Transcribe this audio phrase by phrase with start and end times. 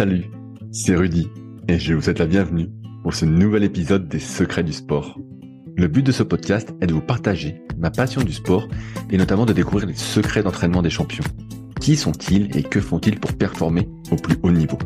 [0.00, 0.30] Salut,
[0.72, 1.28] c'est Rudy
[1.68, 2.70] et je vous souhaite la bienvenue
[3.02, 5.18] pour ce nouvel épisode des Secrets du sport.
[5.76, 8.66] Le but de ce podcast est de vous partager ma passion du sport
[9.10, 11.24] et notamment de découvrir les secrets d'entraînement des champions.
[11.82, 14.78] Qui sont-ils et que font-ils pour performer au plus haut niveau?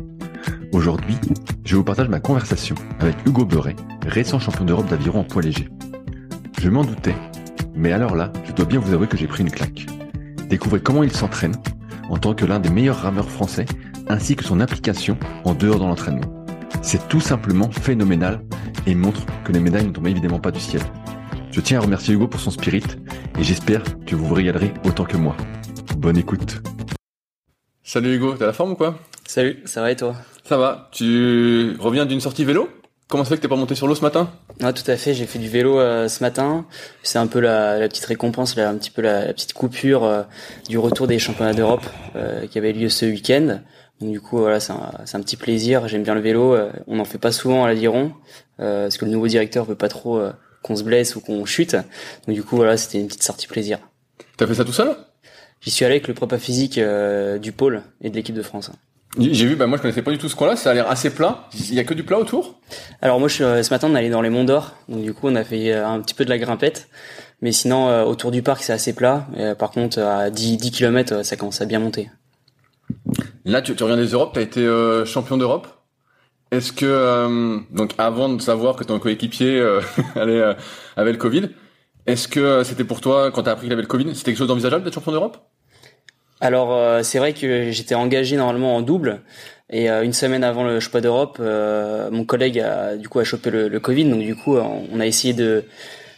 [0.73, 1.15] Aujourd'hui,
[1.63, 5.69] je vous partage ma conversation avec Hugo Beuret, récent champion d'Europe d'aviron en poids léger.
[6.59, 7.15] Je m'en doutais,
[7.73, 9.85] mais alors là, je dois bien vous avouer que j'ai pris une claque.
[10.49, 11.55] Découvrez comment il s'entraîne
[12.09, 13.65] en tant que l'un des meilleurs rameurs français,
[14.07, 16.45] ainsi que son application en dehors de l'entraînement.
[16.81, 18.41] C'est tout simplement phénoménal
[18.85, 20.81] et montre que les médailles ne tombent évidemment pas du ciel.
[21.51, 22.83] Je tiens à remercier Hugo pour son spirit
[23.39, 25.35] et j'espère que vous vous régalerez autant que moi.
[25.97, 26.61] Bonne écoute.
[27.83, 28.99] Salut Hugo, t'as la forme ou quoi?
[29.25, 30.15] Salut, ça va et toi?
[30.43, 32.69] Ça va, tu reviens d'une sortie vélo?
[33.07, 34.31] Comment ça fait que t'es pas monté sur l'eau ce matin?
[34.61, 36.65] Ah tout à fait, j'ai fait du vélo euh, ce matin.
[37.03, 40.03] C'est un peu la, la, petite récompense, là, un petit peu la, la petite coupure
[40.03, 40.23] euh,
[40.67, 41.85] du retour des championnats d'Europe
[42.15, 43.59] euh, qui avait lieu ce week-end.
[44.01, 45.87] Donc du coup voilà, c'est un, un, petit plaisir.
[45.87, 46.57] J'aime bien le vélo.
[46.87, 48.13] on n'en fait pas souvent à l'aviron
[48.57, 50.21] parce que le nouveau directeur veut pas trop
[50.61, 51.75] qu'on se blesse ou qu'on chute.
[52.27, 53.79] Donc du coup voilà, c'était une petite sortie plaisir.
[54.37, 54.97] T'as fait ça tout seul?
[55.61, 56.79] J'y suis allé avec le prépa physique
[57.41, 58.69] du pôle et de l'équipe de France.
[59.17, 61.09] J'ai vu, bah moi je connaissais pas du tout ce coin-là, ça a l'air assez
[61.09, 61.47] plat.
[61.53, 62.59] Il y a que du plat autour?
[63.01, 65.29] Alors moi je, ce matin on est allé dans les Monts d'Or, donc du coup
[65.29, 66.89] on a fait euh, un petit peu de la grimpette,
[67.41, 69.27] mais sinon euh, autour du parc c'est assez plat.
[69.37, 72.09] Et, par contre à 10, 10 km ça commence à bien monter.
[73.45, 75.67] Là tu, tu reviens des Europes, tu as été euh, champion d'Europe.
[76.51, 79.59] Est-ce que euh, donc avant de savoir que ton coéquipier
[80.15, 81.49] avait le Covid,
[82.05, 84.37] est-ce que c'était pour toi quand tu as appris qu'il avait le Covid, c'était quelque
[84.37, 85.37] chose d'envisageable d'être champion d'Europe?
[86.41, 89.21] Alors euh, c'est vrai que j'étais engagé normalement en double.
[89.69, 93.23] Et euh, une semaine avant le choix d'Europe, euh, mon collègue a du coup a
[93.23, 95.63] chopé le, le, Covid, donc du coup on a essayé de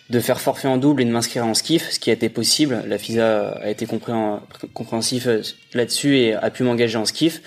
[0.09, 2.83] de faire forfait en double et de m'inscrire en skiff, ce qui a été possible.
[2.87, 5.27] La FISA a été compréhensif
[5.73, 7.41] là-dessus et a pu m'engager en skiff.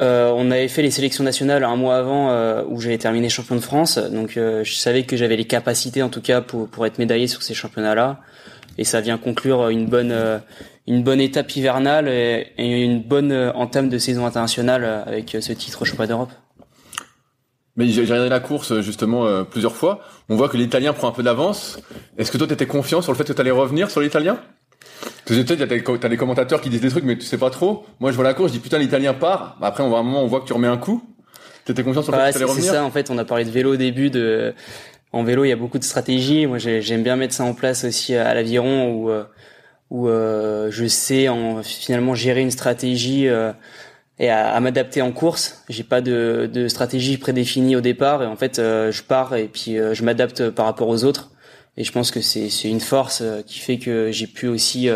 [0.00, 3.56] Euh, on avait fait les sélections nationales un mois avant euh, où j'avais terminé champion
[3.56, 6.86] de France, donc euh, je savais que j'avais les capacités en tout cas pour, pour
[6.86, 8.20] être médaillé sur ces championnats-là,
[8.78, 10.40] et ça vient conclure une bonne
[10.88, 15.40] une bonne étape hivernale et, une bonne euh, entame de saison internationale euh, avec euh,
[15.42, 16.32] ce titre champion d'Europe.
[17.78, 20.00] Mais j'ai regardé la course justement plusieurs fois.
[20.28, 21.78] On voit que l'Italien prend un peu d'avance.
[22.18, 24.38] Est-ce que toi, tu étais confiant sur le fait que tu allais revenir sur l'Italien?
[25.24, 27.86] Parce que peut-être t'as des commentateurs qui disent des trucs, mais tu sais pas trop.
[28.00, 29.56] Moi, je vois la course, je dis putain, l'Italien part.
[29.62, 31.02] Après, on voit un moment, on voit que tu remets un coup.
[31.64, 32.70] T'étais confiant sur le fait que tu allais revenir?
[32.70, 32.84] C'est ça.
[32.84, 34.10] En fait, on a parlé de vélo au début.
[34.10, 34.54] De
[35.12, 36.46] en vélo, il y a beaucoup de stratégies.
[36.46, 39.10] Moi, j'aime bien mettre ça en place aussi à l'aviron où
[39.90, 43.52] où euh, je sais en, finalement gérer une stratégie euh,
[44.18, 45.62] et à, m'adapter en course.
[45.68, 49.48] J'ai pas de, de, stratégie prédéfinie au départ et en fait euh, je pars et
[49.48, 51.30] puis je m'adapte par rapport aux autres.
[51.76, 54.88] Et je pense que c'est une force qui fait que j'ai pu aussi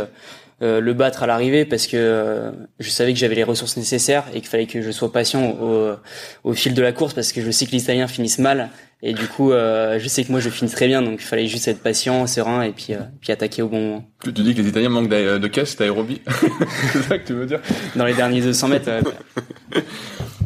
[0.63, 4.25] euh, le battre à l'arrivée parce que euh, je savais que j'avais les ressources nécessaires
[4.33, 5.97] et qu'il fallait que je sois patient au,
[6.45, 8.71] au, fil de la course parce que je sais que les Italiens finissent mal.
[9.03, 11.49] Et du coup euh, je sais que moi je finis très bien donc il fallait
[11.49, 14.05] juste être patient, serein et puis puis attaquer au bon moment.
[14.23, 16.21] Tu, dis que les Italiens manquent de caisse d'aérobie.
[16.93, 17.61] C'est ça que tu veux dire?
[17.97, 18.91] Dans les derniers 200 mètres.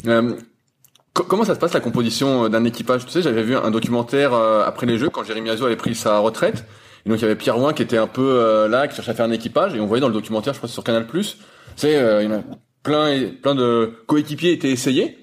[1.12, 3.04] Comment ça se passe la composition d'un équipage?
[3.04, 6.18] Tu sais, j'avais vu un documentaire après les Jeux quand Jérémy Azo avait pris sa
[6.18, 6.64] retraite
[7.06, 9.12] et donc il y avait Pierre Ouin qui était un peu euh, là, qui cherchait
[9.12, 11.06] à faire un équipage, et on voyait dans le documentaire, je crois sur Canal+,
[11.76, 12.42] sais, euh, il y en a
[12.82, 15.18] plein, plein de coéquipiers étaient essayés.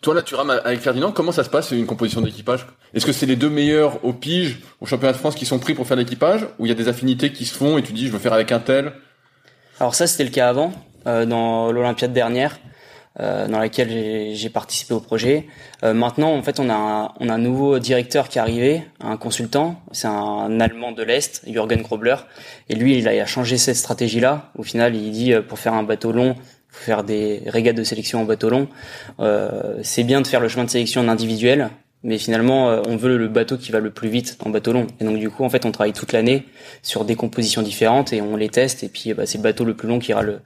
[0.00, 1.12] Toi là, tu rames avec Ferdinand.
[1.12, 2.66] Comment ça se passe une composition d'équipage?
[2.92, 5.74] Est-ce que c'est les deux meilleurs au pige, au championnat de France, qui sont pris
[5.74, 8.06] pour faire l'équipage, ou il y a des affinités qui se font et tu dis
[8.06, 8.92] je veux faire avec un tel?
[9.80, 10.72] Alors ça, c'était le cas avant,
[11.06, 12.58] euh, dans l'Olympiade dernière.
[13.20, 15.46] Euh, dans laquelle j'ai participé au projet.
[15.84, 18.82] Euh, maintenant, en fait, on a, un, on a un nouveau directeur qui est arrivé,
[19.00, 19.80] un consultant.
[19.92, 22.16] C'est un Allemand de l'Est, Jürgen Grobler.
[22.68, 24.50] Et lui, il a, il a changé cette stratégie-là.
[24.58, 26.34] Au final, il dit, euh, pour faire un bateau long,
[26.68, 28.66] faut faire des régates de sélection en bateau long.
[29.20, 31.70] Euh, c'est bien de faire le chemin de sélection en individuel,
[32.02, 34.88] mais finalement, euh, on veut le bateau qui va le plus vite en bateau long.
[34.98, 36.46] Et donc, du coup, en fait, on travaille toute l'année
[36.82, 38.82] sur des compositions différentes et on les teste.
[38.82, 40.40] Et puis, bah, c'est le bateau le plus long qui ira le,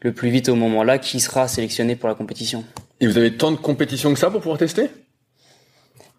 [0.00, 2.64] le plus vite au moment-là qui sera sélectionné pour la compétition.
[3.00, 4.90] Et vous avez tant de compétitions que ça pour pouvoir tester?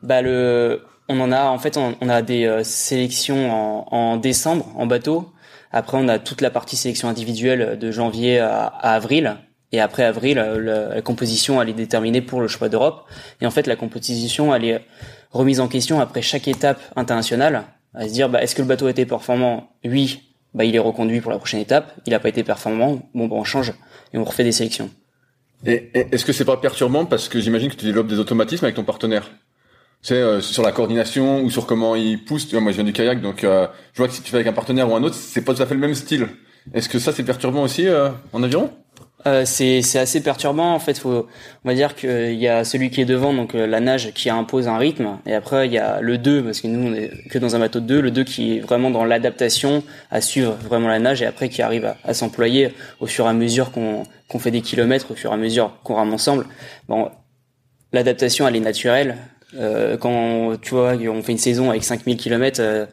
[0.01, 4.71] Bah le, on en a en fait on, a des euh, sélections en, en, décembre
[4.75, 5.31] en bateau.
[5.71, 9.37] Après on a toute la partie sélection individuelle de janvier à, avril.
[9.71, 13.05] Et après avril, euh, la, composition elle est déterminée pour le choix d'Europe.
[13.41, 14.81] Et en fait la composition elle est
[15.31, 18.87] remise en question après chaque étape internationale à se dire bah, est-ce que le bateau
[18.87, 19.71] été performant?
[19.83, 21.93] Oui, bah, il est reconduit pour la prochaine étape.
[22.05, 23.09] Il n'a pas été performant.
[23.13, 23.73] Bon, bah, on change
[24.13, 24.89] et on refait des sélections.
[25.65, 28.75] Et, est-ce que c'est pas perturbant parce que j'imagine que tu développes des automatismes avec
[28.75, 29.29] ton partenaire?
[30.01, 32.47] C'est euh, sur la coordination ou sur comment il pousse.
[32.47, 34.37] Tu vois, moi, je viens du kayak, donc euh, je vois que si tu fais
[34.37, 36.27] avec un partenaire ou un autre, c'est pas tout à fait le même style.
[36.73, 38.71] Est-ce que ça, c'est perturbant aussi euh, en aviron?
[39.27, 41.27] Euh, c'est assez perturbant en fait faut
[41.65, 44.29] on va dire qu'il y a celui qui est devant donc euh, la nage qui
[44.29, 47.11] impose un rythme et après il y a le 2 parce que nous on est
[47.29, 50.53] que dans un bateau de 2 le 2 qui est vraiment dans l'adaptation à suivre
[50.53, 54.03] vraiment la nage et après qui arrive à, s'employer au fur et à mesure qu'on
[54.29, 56.45] qu'on fait des kilomètres au fur et à mesure qu'on rame ensemble.
[56.87, 57.11] Bon
[57.91, 59.17] l'adaptation elle est naturelle.
[59.55, 62.85] Euh, quand tu vois on fait une saison avec 5000 kilomètres euh,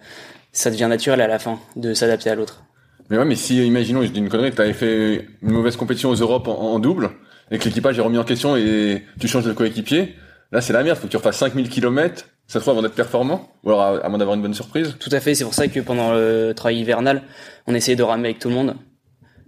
[0.50, 2.65] ça devient naturel à la fin de s'adapter à l'autre
[3.10, 6.10] mais ouais, mais si, imaginons, je dis une connerie, que t'avais fait une mauvaise compétition
[6.10, 7.10] aux Europes en, double,
[7.50, 10.14] et que l'équipage est remis en question et tu changes de coéquipier,
[10.52, 12.94] là c'est la merde, faut que tu refasses 5000 km, ça se trouve avant d'être
[12.94, 14.96] performant, ou alors moins d'avoir une bonne surprise.
[14.98, 17.22] Tout à fait, c'est pour ça que pendant le travail hivernal,
[17.66, 18.76] on essayait de ramer avec tout le monde.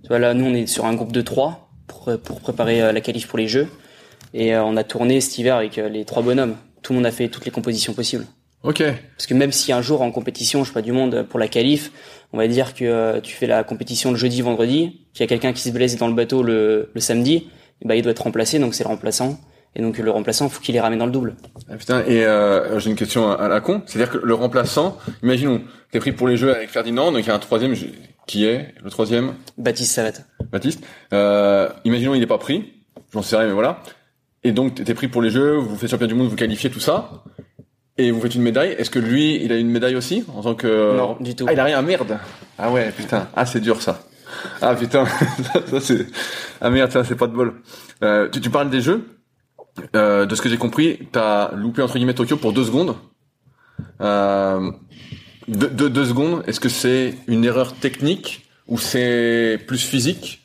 [0.03, 2.93] Tu vois, là, nous, on est sur un groupe de trois pour, pour préparer euh,
[2.93, 3.69] la qualif pour les Jeux,
[4.35, 6.57] et euh, on a tourné cet hiver avec euh, les trois bonhommes.
[6.83, 8.27] Tout le monde a fait toutes les compositions possibles.
[8.63, 8.83] Ok.
[9.17, 11.49] Parce que même si un jour en compétition, je sais pas du monde pour la
[11.49, 11.93] qualif,
[12.33, 15.27] on va dire que euh, tu fais la compétition le jeudi, vendredi, qu'il y a
[15.27, 17.49] quelqu'un qui se blesse dans le bateau le, le samedi,
[17.85, 19.39] bah il doit être remplacé, donc c'est le remplaçant.
[19.77, 21.37] Et donc le remplaçant, faut qu'il les ramène dans le double.
[21.71, 25.63] Ah, putain, et euh, j'ai une question à, la con, c'est-à-dire que le remplaçant, imaginons,
[25.91, 27.75] t'es pris pour les jeux avec Ferdinand, donc il y a un troisième
[28.27, 29.35] qui est le troisième?
[29.57, 30.13] Baptiste Savat.
[30.51, 30.83] Baptiste.
[31.13, 32.73] Euh, imaginons il n'est pas pris,
[33.13, 33.83] j'en sais rien, mais voilà.
[34.43, 36.81] Et donc t'es pris pour les jeux, vous faites champion du monde, vous qualifiez tout
[36.81, 37.23] ça.
[37.99, 38.77] Et vous faites une médaille.
[38.79, 41.47] Est-ce que lui, il a une médaille aussi en tant que Non, du tout.
[41.49, 41.83] Ah, il a rien.
[41.83, 42.19] Merde.
[42.57, 43.29] Ah ouais, putain.
[43.35, 44.03] Ah, c'est dur ça.
[44.61, 45.05] Ah putain,
[45.67, 46.07] ça c'est.
[46.61, 47.55] Ah merde, ça c'est pas de bol.
[48.03, 49.07] Euh, tu, tu parles des jeux.
[49.95, 52.97] Euh, de ce que j'ai compris, t'as loupé entre guillemets Tokyo pour deux secondes.
[54.01, 54.71] Euh,
[55.47, 56.43] deux, deux secondes.
[56.47, 60.38] Est-ce que c'est une erreur technique ou c'est plus physique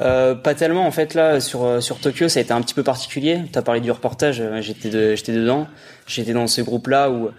[0.00, 2.74] euh, pas tellement en fait là sur euh, sur Tokyo ça a été un petit
[2.74, 3.42] peu particulier.
[3.52, 5.68] Tu as parlé du reportage, euh, j'étais de, j'étais dedans,
[6.06, 7.30] j'étais dans ce groupe là où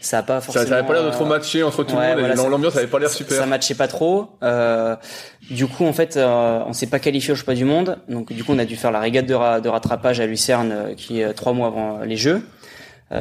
[0.00, 0.66] ça a pas forcément.
[0.66, 2.50] Ça, avait pas l'air de trop matcher entre tout le monde.
[2.50, 3.36] l'ambiance avait pas l'air super.
[3.36, 4.30] Ça matchait pas trop.
[4.42, 4.96] Euh,
[5.50, 8.52] du coup en fait on s'est pas qualifié au pas du monde, donc du coup
[8.54, 11.68] on a dû faire la régate de, de rattrapage à Lucerne qui est trois mois
[11.68, 12.42] avant les Jeux.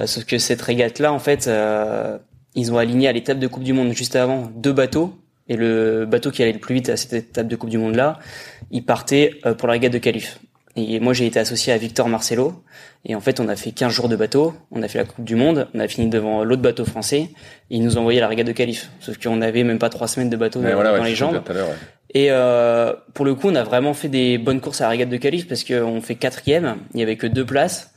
[0.05, 1.47] sauf que cette régate là en fait
[2.55, 5.18] ils ont aligné à l'étape de Coupe du Monde juste avant deux bateaux
[5.49, 7.95] et le bateau qui allait le plus vite à cette étape de Coupe du Monde
[7.95, 8.19] là,
[8.71, 10.39] il partait euh, pour la régate de qualif.
[10.75, 12.63] Et moi j'ai été associé à Victor Marcelo
[13.03, 15.25] et en fait on a fait 15 jours de bateau, on a fait la Coupe
[15.25, 17.29] du Monde, on a fini devant l'autre bateau français.
[17.71, 18.91] Et ils nous envoyé la régate de qualif.
[18.99, 21.41] Sauf qu'on avait même pas trois semaines de bateau dans, les jambes.
[22.13, 25.09] Et euh, pour le coup on a vraiment fait des bonnes courses à la régate
[25.09, 27.91] de qualif parce qu'on fait quatrième, il y avait que deux places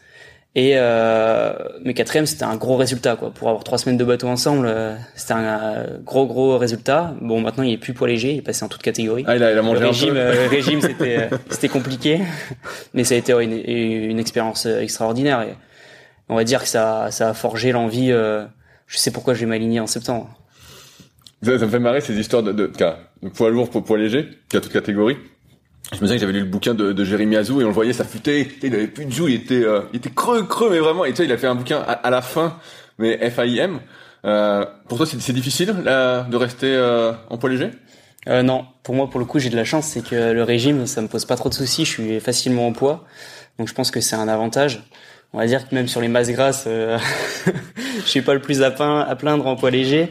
[0.55, 3.31] et euh, mais quatrième, c'était un gros résultat quoi.
[3.31, 7.15] Pour avoir trois semaines de bateau ensemble, euh, c'était un euh, gros gros résultat.
[7.23, 9.25] Bon, maintenant il est plus poids léger, il est passé en toute catégorie.
[9.27, 10.19] Ah, il a, il a mangé le régime, un peu.
[10.21, 12.21] Euh, régime, c'était c'était compliqué,
[12.95, 15.41] mais ça a été une, une expérience extraordinaire.
[15.41, 15.55] Et
[16.29, 18.11] on va dire que ça ça a forgé l'envie.
[18.11, 20.39] je sais pourquoi je vais m'aligner en septembre.
[21.43, 22.71] Ça, ça, me fait marrer ces histoires de, de,
[23.23, 25.17] de poids lourd pour poids léger, qui a toute catégorie
[25.93, 27.93] je me souviens que j'avais lu le bouquin de, Jérémy Azou et on le voyait
[27.93, 28.49] s'affûter.
[28.63, 31.05] Il avait plus de joues, il était, euh, il était creux, creux, mais vraiment.
[31.05, 32.57] Et tu sais, il a fait un bouquin à, la fin,
[32.99, 33.81] mais FAIM.
[34.25, 37.71] Euh, pour toi, c'est difficile là, de rester euh, en poids léger?
[38.29, 40.87] Euh, Non, pour moi, pour le coup, j'ai de la chance, c'est que le régime,
[40.87, 41.85] ça me pose pas trop de soucis.
[41.85, 43.05] Je suis facilement en poids,
[43.59, 44.83] donc je pense que c'est un avantage.
[45.33, 46.99] On va dire que même sur les masses grasses, euh,
[48.05, 50.11] je suis pas le plus à, à plaindre en poids léger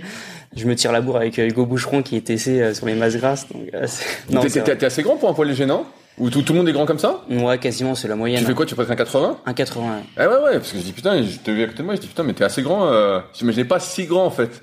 [0.56, 2.96] je me tire la bourre avec euh, Hugo Boucheron qui est TC euh, sur les
[2.96, 3.48] masses grasses.
[3.48, 3.88] Donc, euh,
[4.30, 5.86] non, t'es, assez grand pour un léger, non?
[6.18, 7.24] Ou tout, tout, le monde est grand comme ça?
[7.30, 8.42] Ouais, quasiment, c'est la moyenne.
[8.42, 8.66] Tu fais quoi?
[8.66, 10.02] Tu fais un 80 Un 80.
[10.18, 11.96] Ah ouais, ouais, parce que je dis putain, je te vu à côté de moi,
[11.96, 12.88] je dis putain, mais t'es assez grand.
[12.88, 13.20] Euh...
[13.34, 14.62] J'imaginais pas si grand en fait.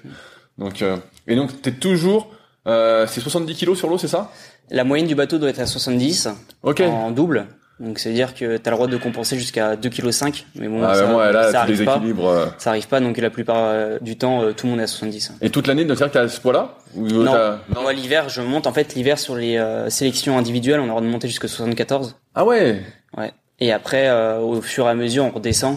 [0.59, 0.97] Donc, euh...
[1.27, 2.31] et donc t'es toujours,
[2.67, 4.31] euh, c'est 70 kilos sur l'eau, c'est ça?
[4.71, 6.29] La moyenne du bateau doit être à 70.
[6.63, 6.81] Ok.
[6.81, 7.47] En double.
[7.81, 10.67] Donc c'est à dire que tu as le droit de compenser jusqu'à 2,5 kg mais
[10.67, 12.01] bon ah, ça, moi, là, ça arrive pas.
[12.03, 12.47] Euh.
[12.59, 14.89] Ça arrive pas donc la plupart euh, du temps euh, tout le monde est à
[14.89, 15.35] 70.
[15.41, 17.25] Et toute l'année, c'est-à-dire que tu as ce poids-là non.
[17.25, 17.83] non.
[17.83, 21.03] moi l'hiver, je monte en fait l'hiver sur les sélections individuelles, on a le droit
[21.03, 22.17] de monter jusqu'à 74.
[22.35, 22.83] Ah ouais.
[23.17, 23.33] Ouais.
[23.61, 25.77] Et après au fur et à mesure, on redescend.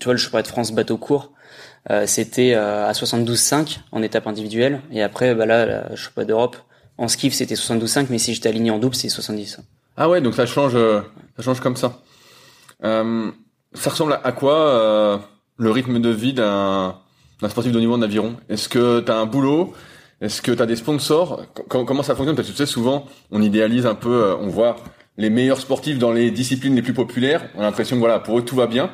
[0.00, 1.32] tu vois le championnat de France bateau court
[2.06, 6.56] c'était à 72,5 en étape individuelle et après bah là le championnat d'Europe
[6.98, 9.60] en skiff c'était 72,5 mais si j'étais aligné en double c'est 70.
[9.96, 11.00] Ah ouais, donc ça change, euh,
[11.36, 12.00] ça change comme ça.
[12.84, 13.30] Euh,
[13.72, 15.18] ça ressemble à quoi euh,
[15.56, 16.94] le rythme de vie d'un
[17.48, 19.72] sportif de niveau en aviron Est-ce que tu as un boulot?
[20.20, 21.42] Est-ce que tu as des sponsors?
[21.68, 22.36] Comment ça fonctionne?
[22.36, 24.76] Parce que tu sais, souvent, on idéalise un peu, on voit
[25.16, 27.48] les meilleurs sportifs dans les disciplines les plus populaires.
[27.54, 28.90] On a l'impression que voilà, pour eux, tout va bien.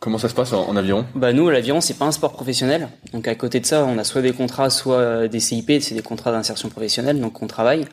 [0.00, 1.06] Comment ça se passe en, aviron?
[1.14, 2.90] Bah nous, l'aviron, c'est pas un sport professionnel.
[3.14, 6.02] Donc à côté de ça, on a soit des contrats, soit des CIP, c'est des
[6.02, 7.86] contrats d'insertion professionnelle, donc on travaille.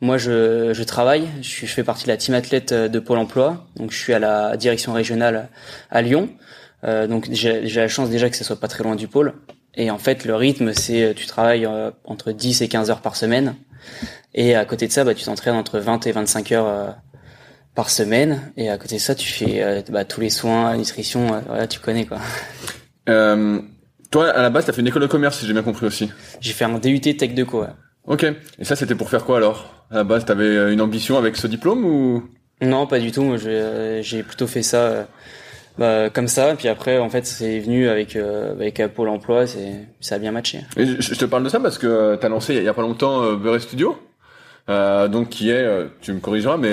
[0.00, 1.28] Moi, je, je travaille.
[1.42, 3.66] Je, fais partie de la team athlète euh, de Pôle Emploi.
[3.76, 5.48] Donc, je suis à la direction régionale
[5.90, 6.28] à Lyon.
[6.84, 9.34] Euh, donc, j'ai la chance déjà que ce soit pas très loin du pôle.
[9.74, 13.00] Et en fait, le rythme, c'est euh, tu travailles euh, entre 10 et 15 heures
[13.00, 13.56] par semaine.
[14.34, 16.96] Et à côté de ça, bah, tu t'entraînes entre 20 et 25 heures
[17.74, 18.52] par semaine.
[18.56, 22.04] Et à côté de ça, tu fais bah, tous les soins, nutrition, voilà, tu connais
[22.06, 22.18] quoi.
[23.08, 23.60] Euh,
[24.10, 26.10] toi, à la base, t'as fait une école de commerce, si j'ai bien compris aussi.
[26.40, 27.64] J'ai fait un DUT Tech de co.
[28.06, 28.24] Ok.
[28.58, 29.73] Et ça, c'était pour faire quoi alors?
[29.90, 32.22] À la base, t'avais une ambition avec ce diplôme ou?
[32.60, 33.22] Non, pas du tout.
[33.22, 35.06] Moi, j'ai plutôt fait ça
[35.78, 36.54] bah, comme ça.
[36.56, 39.46] Puis après, en fait, c'est venu avec euh, avec Pôle Emploi.
[39.46, 40.60] C'est ça a bien matché.
[40.76, 42.82] Et je, te parle de ça parce que euh, t'as lancé il y a pas
[42.82, 43.98] longtemps euh, Studio,
[44.68, 46.72] euh, donc qui est, euh, tu me corrigeras, mais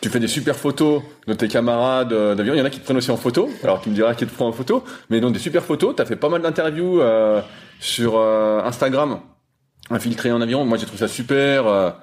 [0.00, 2.54] tu fais des super photos de tes camarades d'avion.
[2.54, 3.48] Il y en a qui te prennent aussi en photo.
[3.62, 5.94] Alors tu me diras qui te prend en photo, mais donc des super photos.
[5.96, 7.00] T'as fait pas mal d'interviews
[7.80, 9.20] sur Instagram,
[9.90, 10.64] infiltré en avion.
[10.64, 11.94] Moi, j'ai trouvé ça super.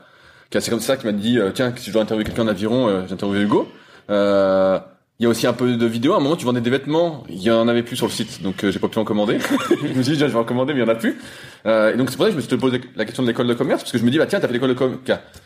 [0.61, 3.43] C'est comme ça qui m'a dit tiens si je dois interviewer quelqu'un en aviron, j'interviewe
[3.43, 3.67] Hugo.
[4.09, 4.79] Euh,
[5.19, 6.13] il y a aussi un peu de vidéos.
[6.13, 7.23] À un moment, tu vendais des vêtements.
[7.29, 9.37] Il y en avait plus sur le site, donc euh, j'ai pas pu en commander.
[9.69, 11.17] je me suis dit, je vais en commander, mais il y en a plus.
[11.65, 13.47] Euh, et donc c'est pour ça que je me suis posé la question de l'école
[13.47, 14.99] de commerce, parce que je me dis, bah tiens, t'as fait l'école de commerce,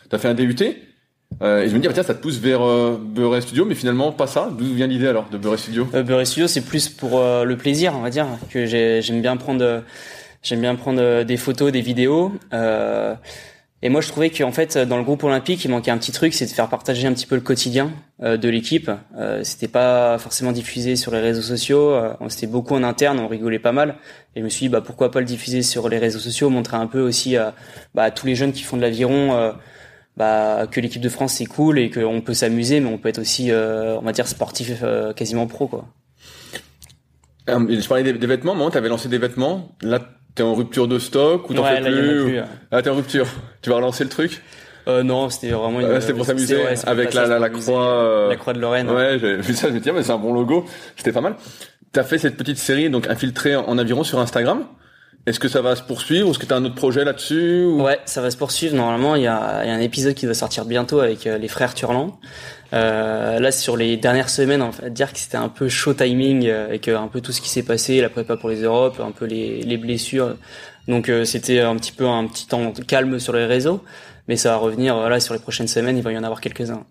[0.08, 0.56] t'as fait un DUT.
[1.42, 3.76] Euh, et je me dis, bah tiens, ça te pousse vers euh, Beurre Studio, mais
[3.76, 4.50] finalement pas ça.
[4.58, 5.86] D'où vient l'idée alors de Beurre Studio?
[5.94, 9.36] Euh, Beurre Studio, c'est plus pour euh, le plaisir, on va dire, que j'aime bien
[9.36, 9.84] prendre,
[10.42, 12.32] j'aime bien prendre des photos, des vidéos.
[12.52, 13.14] Euh,
[13.82, 16.34] et moi, je trouvais qu'en fait, dans le groupe olympique, il manquait un petit truc,
[16.34, 17.90] c'est de faire partager un petit peu le quotidien
[18.22, 18.90] euh, de l'équipe.
[19.16, 21.90] Euh, c'était pas forcément diffusé sur les réseaux sociaux.
[21.92, 23.96] Euh, c'était beaucoup en interne, on rigolait pas mal.
[24.36, 26.76] Et je me suis dit, bah pourquoi pas le diffuser sur les réseaux sociaux, montrer
[26.76, 27.54] un peu aussi à,
[27.94, 29.34] bah, tous les jeunes qui font de l'aviron.
[29.34, 29.52] Euh,
[30.16, 33.20] bah, que l'équipe de France c'est cool et qu'on peut s'amuser, mais on peut être
[33.20, 34.82] aussi, on va dire, sportif
[35.16, 35.86] quasiment pro, quoi.
[37.48, 38.70] je parlais des, vêtements.
[38.70, 39.74] tu avais lancé des vêtements.
[39.80, 40.00] Là,
[40.40, 43.26] T'es en rupture de stock ou t'en fais plus, Ah, t'es en rupture.
[43.60, 44.40] Tu vas relancer le truc?
[44.88, 46.00] Euh, non, c'était vraiment une.
[46.00, 47.92] c'était pour s'amuser avec la, la, croix.
[47.92, 48.88] Euh, la croix de Lorraine.
[48.88, 50.64] Ouais, j'ai vu ça, je me dis, mais c'est un bon logo.
[50.96, 51.36] C'était pas mal.
[51.92, 54.64] T'as fait cette petite série, donc infiltrée en aviron sur Instagram?
[55.26, 57.66] Est-ce que ça va se poursuivre ou est-ce que tu as un autre projet là-dessus
[57.66, 58.74] Ouais, ça va se poursuivre.
[58.74, 61.48] Normalement, il y a, y a, un épisode qui va sortir bientôt avec euh, les
[61.48, 62.14] frères Turland.
[62.72, 66.46] Euh, là, sur les dernières semaines, on va dire que c'était un peu show timing
[66.46, 69.10] euh, avec un peu tout ce qui s'est passé, la prépa pour les Europes, un
[69.10, 70.36] peu les, les blessures.
[70.88, 73.84] Donc c'était un petit peu un petit temps calme sur les réseaux,
[74.26, 74.96] mais ça va revenir.
[74.96, 76.84] Voilà, sur les prochaines semaines, il va y en avoir quelques-uns.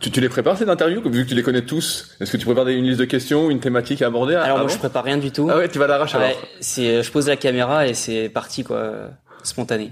[0.00, 2.16] Tu, tu les prépares ces interviews vu que tu les connais tous?
[2.20, 4.78] Est-ce que tu prépares une liste de questions, une thématique à aborder Alors moi je
[4.78, 5.48] prépare rien du tout.
[5.50, 6.30] Ah ouais, tu vas à l'arrache alors.
[6.60, 9.10] c'est je pose la caméra et c'est parti quoi,
[9.42, 9.90] spontané.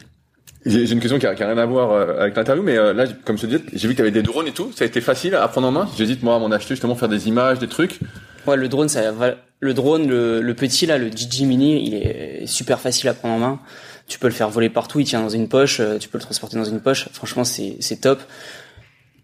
[0.66, 2.92] J'ai une question qui a, qui a, rien à voir euh, avec l'interview, mais euh,
[2.92, 4.72] là, comme je te disais, j'ai vu que tu avais des drones et tout.
[4.74, 5.88] Ça a été facile à prendre en main.
[5.96, 8.00] J'hésite moi à m'en acheter justement faire des images, des trucs.
[8.46, 9.12] Ouais, le drone, ça,
[9.60, 13.34] le drone, le, le petit là, le DJ Mini, il est super facile à prendre
[13.34, 13.60] en main.
[14.08, 16.22] Tu peux le faire voler partout, il tient dans une poche, euh, tu peux le
[16.22, 17.08] transporter dans une poche.
[17.12, 18.20] Franchement, c'est top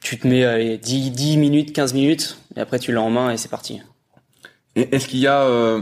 [0.05, 3.39] tu te mets 10, 10 minutes, 15 minutes, et après tu l'as en main et
[3.39, 3.81] c'est parti.
[4.77, 5.81] Et est-ce qu'il y a euh,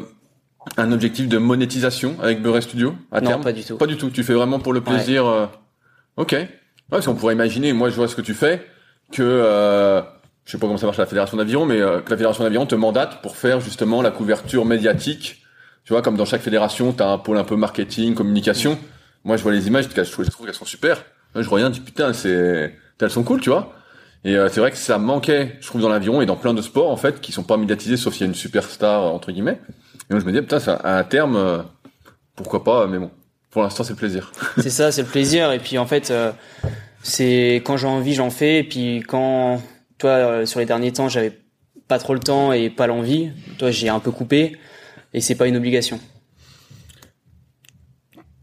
[0.76, 3.76] un objectif de monétisation avec Bure Studio à non, pas du tout.
[3.76, 4.10] Pas du tout.
[4.10, 5.26] Tu fais vraiment pour le plaisir.
[5.26, 5.46] Euh,
[6.16, 6.32] ok.
[6.32, 6.48] Ouais,
[6.88, 8.64] parce qu'on pourrait imaginer, moi je vois ce que tu fais,
[9.10, 10.00] que euh,
[10.44, 12.44] je sais pas comment ça marche à la fédération d'aviron, mais euh, que la fédération
[12.44, 15.42] d'aviron te mandate pour faire justement la couverture médiatique.
[15.84, 18.78] Tu vois, comme dans chaque fédération, tu as un pôle un peu marketing, communication.
[19.24, 21.04] Moi, je vois les images, je trouve, qu'elles sont super.
[21.34, 23.74] je reviens, je dis putain, c'est, elles sont cool, tu vois.
[24.24, 26.62] Et euh, c'est vrai que ça manquait, je trouve, dans l'aviron et dans plein de
[26.62, 29.58] sports en fait qui sont pas médiatisés, sauf s'il y a une superstar entre guillemets.
[30.08, 31.58] Et donc je me dis putain, ça, à un terme, euh,
[32.36, 33.10] pourquoi pas Mais bon,
[33.50, 34.32] pour l'instant c'est le plaisir.
[34.58, 35.50] c'est ça, c'est le plaisir.
[35.52, 36.30] Et puis en fait, euh,
[37.02, 38.58] c'est quand j'ai envie, j'en fais.
[38.58, 39.60] Et puis quand
[39.98, 41.38] toi, sur les derniers temps, j'avais
[41.88, 43.30] pas trop le temps et pas l'envie.
[43.58, 44.56] Toi, j'ai un peu coupé
[45.14, 45.98] et c'est pas une obligation.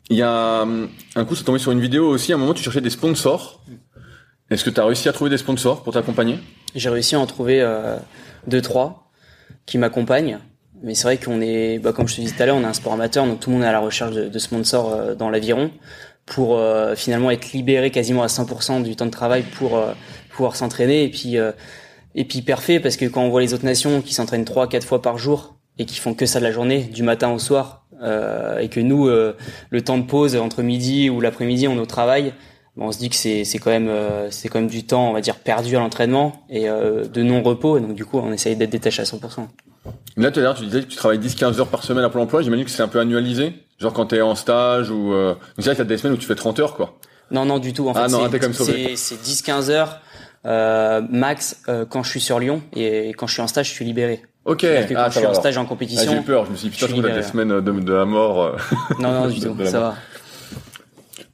[0.09, 0.65] Il y a
[1.15, 2.33] un coup, c'est tombé sur une vidéo aussi.
[2.33, 3.63] À un moment, tu cherchais des sponsors.
[4.51, 6.39] Est-ce que tu as réussi à trouver des sponsors pour t'accompagner?
[6.75, 7.97] J'ai réussi à en trouver euh,
[8.47, 9.11] deux, trois
[9.65, 10.39] qui m'accompagnent.
[10.81, 12.65] Mais c'est vrai qu'on est, bah, comme je te disais tout à l'heure, on est
[12.65, 15.29] un sport amateur, donc tout le monde est à la recherche de, sponsors euh, dans
[15.29, 15.71] l'aviron
[16.25, 19.93] pour euh, finalement être libéré quasiment à 100% du temps de travail pour euh,
[20.31, 21.37] pouvoir s'entraîner et puis
[22.15, 24.85] et puis parfait parce que quand on voit les autres nations qui s'entraînent trois, quatre
[24.85, 27.87] fois par jour et qui font que ça de la journée, du matin au soir,
[28.01, 32.33] et que nous, le temps de pause entre midi ou l'après-midi, on est au travail,
[32.79, 35.13] on se dit que c'est c'est quand même euh, c'est quand même du temps on
[35.13, 38.31] va dire perdu à l'entraînement et euh, de non repos et donc du coup on
[38.31, 39.47] essaye d'être détaché à 100%.
[40.17, 42.21] Là tout à l'heure tu disais que tu travailles 10-15 heures par semaine à Pôle
[42.21, 45.33] Emploi, j'imagine que c'est un peu annualisé, genre quand tu es en stage ou euh...
[45.33, 46.97] donc c'est vrai que t'as des semaines où tu fais 30 heures quoi.
[47.31, 48.53] Non non du tout en ah, fait.
[48.53, 49.99] c'est c'est 10-15 heures
[50.45, 53.73] euh, max euh, quand je suis sur Lyon et quand je suis en stage je
[53.73, 54.23] suis libéré.
[54.45, 54.61] Ok.
[54.61, 56.11] Que quand ah, je suis en stage en compétition.
[56.11, 58.57] Ah, j'ai peur, je me suis dit putain je des semaines de, de la mort.
[58.99, 59.95] non non du tout, ça va.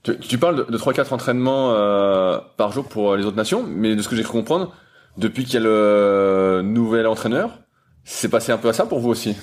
[0.05, 3.95] Tu, tu parles de, de 3-4 entraînements euh, par jour pour les autres nations, mais
[3.95, 4.71] de ce que j'ai cru comprendre,
[5.17, 7.59] depuis qu'il y a le nouvel entraîneur,
[8.03, 9.35] c'est passé un peu à ça pour vous aussi?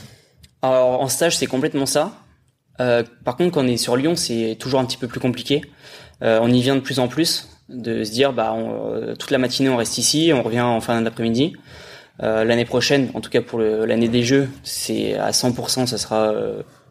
[0.62, 2.12] Alors en stage, c'est complètement ça.
[2.80, 5.62] Euh, par contre, quand on est sur Lyon, c'est toujours un petit peu plus compliqué.
[6.22, 7.48] Euh, on y vient de plus en plus.
[7.68, 11.02] de se dire bah on, toute la matinée on reste ici, on revient en fin
[11.02, 11.54] d'après-midi.
[12.20, 16.32] L'année prochaine, en tout cas pour l'année des Jeux, c'est à 100%, ça sera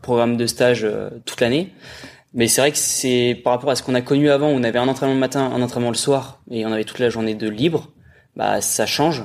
[0.02, 0.86] programme de stage
[1.26, 1.72] toute l'année.
[2.34, 4.64] Mais c'est vrai que c'est par rapport à ce qu'on a connu avant, où on
[4.64, 7.36] avait un entraînement le matin, un entraînement le soir, et on avait toute la journée
[7.36, 7.90] de libre.
[8.36, 9.24] Bah ça change.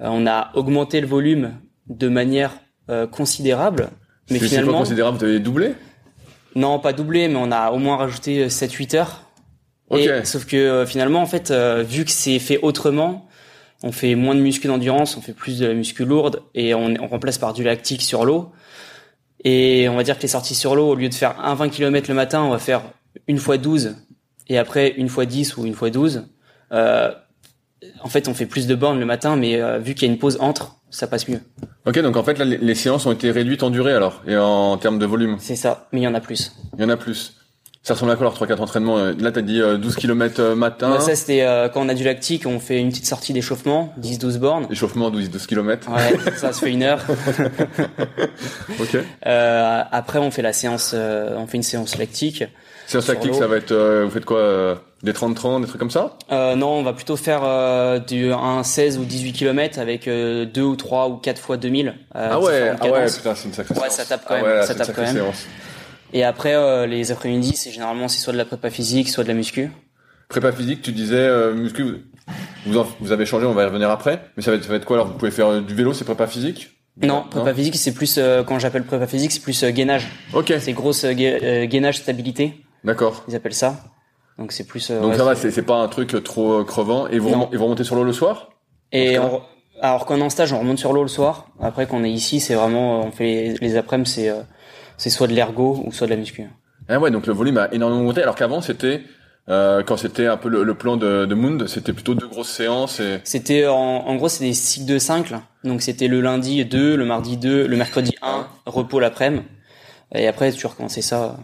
[0.00, 2.52] Euh, on a augmenté le volume de manière
[2.88, 3.90] euh, considérable.
[4.30, 5.74] Mais finalement, pas considérable, vous avez doublé
[6.54, 9.26] Non, pas doublé, mais on a au moins rajouté 7-8 euh, heures.
[9.90, 10.24] Okay.
[10.24, 13.28] sauf que finalement, en fait, vu que c'est fait autrement,
[13.82, 16.94] on fait moins de muscu d'endurance, on fait plus de la muscu lourde et on,
[17.00, 18.52] on remplace par du lactique sur l'eau.
[19.44, 21.70] Et on va dire que les sorties sur l'eau, au lieu de faire un 20
[21.70, 22.82] km le matin, on va faire
[23.26, 23.96] une fois 12
[24.48, 26.26] et après une fois 10 ou une fois 12.
[26.72, 27.12] Euh,
[28.02, 30.12] en fait, on fait plus de bornes le matin, mais euh, vu qu'il y a
[30.12, 31.40] une pause entre, ça passe mieux.
[31.86, 34.76] Ok, donc en fait, là, les séances ont été réduites en durée alors, et en
[34.76, 35.36] termes de volume.
[35.40, 36.52] C'est ça, mais il y en a plus.
[36.76, 37.39] Il y en a plus.
[37.82, 40.90] Ça ressemble à quoi alors 3-4 entraînements euh, Là, t'as dit 12 km matin.
[40.90, 44.38] Bah, ça, c'était quand on a du lactique, on fait une petite sortie d'échauffement, 10-12
[44.38, 44.66] bornes.
[44.70, 45.90] Échauffement 12-12 km.
[45.90, 47.00] Ouais, ça se fait une heure.
[48.80, 48.98] ok.
[49.22, 52.44] après, on fait la séance, on fait une séance lactique.
[52.86, 56.16] Séance lactique, ça va être, vous faites quoi des 30-30, des trucs comme ça?
[56.30, 60.44] Euh, Non, on va plutôt faire euh, du, un 16 ou 18 km avec euh,
[60.44, 61.88] 2 ou 3 ou 4 fois 2000.
[61.88, 64.66] Euh, ah ouais, ah ouais, putain, c'est une sacrée Ouais, ça tape quand ah même.
[64.66, 65.24] ça tape quand même.
[66.12, 69.28] Et après, euh, les après-midi, c'est généralement c'est soit de la prépa physique, soit de
[69.28, 69.70] la muscu.
[70.28, 72.04] Prépa physique, tu disais euh, muscu,
[72.66, 74.22] vous, vous avez changé, on va y revenir après.
[74.36, 76.04] Mais ça va être, ça va être quoi alors Vous pouvez faire du vélo, c'est
[76.04, 76.70] prépa physique?
[77.02, 80.08] Non, prépa physique, c'est plus quand j'appelle prépa physique, c'est plus gainage.
[80.34, 80.52] Ok.
[80.58, 82.54] C'est grosse gainage stabilité.
[82.84, 83.24] D'accord.
[83.28, 83.76] Ils appellent ça.
[84.38, 84.90] Donc c'est plus.
[84.90, 87.06] Euh, Donc ça va, c'est pas un truc trop euh, crevant.
[87.08, 88.50] Et vous, et vous remontez sur l'eau le soir?
[88.90, 89.18] Et
[89.82, 91.48] alors quand on est en stage, on remonte sur l'eau le soir.
[91.60, 94.40] Après qu'on est ici, c'est vraiment, on fait les, les après-midi, c'est euh,
[95.00, 96.46] c'est soit de l'ergo ou soit de la muscu.
[96.86, 98.22] Ah ouais, donc le volume a énormément monté.
[98.22, 99.00] Alors qu'avant, c'était
[99.48, 103.00] euh, quand c'était un peu le, plan de, de Mound, c'était plutôt deux grosses séances.
[103.00, 103.18] Et...
[103.24, 105.32] C'était en, en gros, c'est des cycles de 5.
[105.64, 109.42] Donc c'était le lundi 2, le mardi 2, le mercredi 1, repos l'après-midi.
[110.14, 111.38] Et après, tu recommençais ça.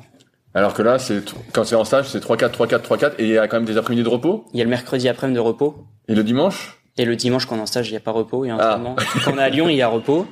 [0.53, 3.39] Alors que là, c'est quand c'est en stage, c'est 3-4, 3-4, 3-4, et il y
[3.39, 4.45] a quand même des après-midi de repos?
[4.53, 5.87] Il y a le mercredi après-midi de repos.
[6.09, 6.76] Et le dimanche?
[6.99, 8.97] Et le dimanche, quand on est en stage, il n'y a pas repos, entraînement.
[8.99, 9.03] Ah.
[9.25, 10.27] Quand on est à Lyon, il y a repos.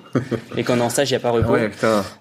[0.56, 1.52] Et quand on est en stage, il n'y a pas repos.
[1.52, 1.70] Ouais.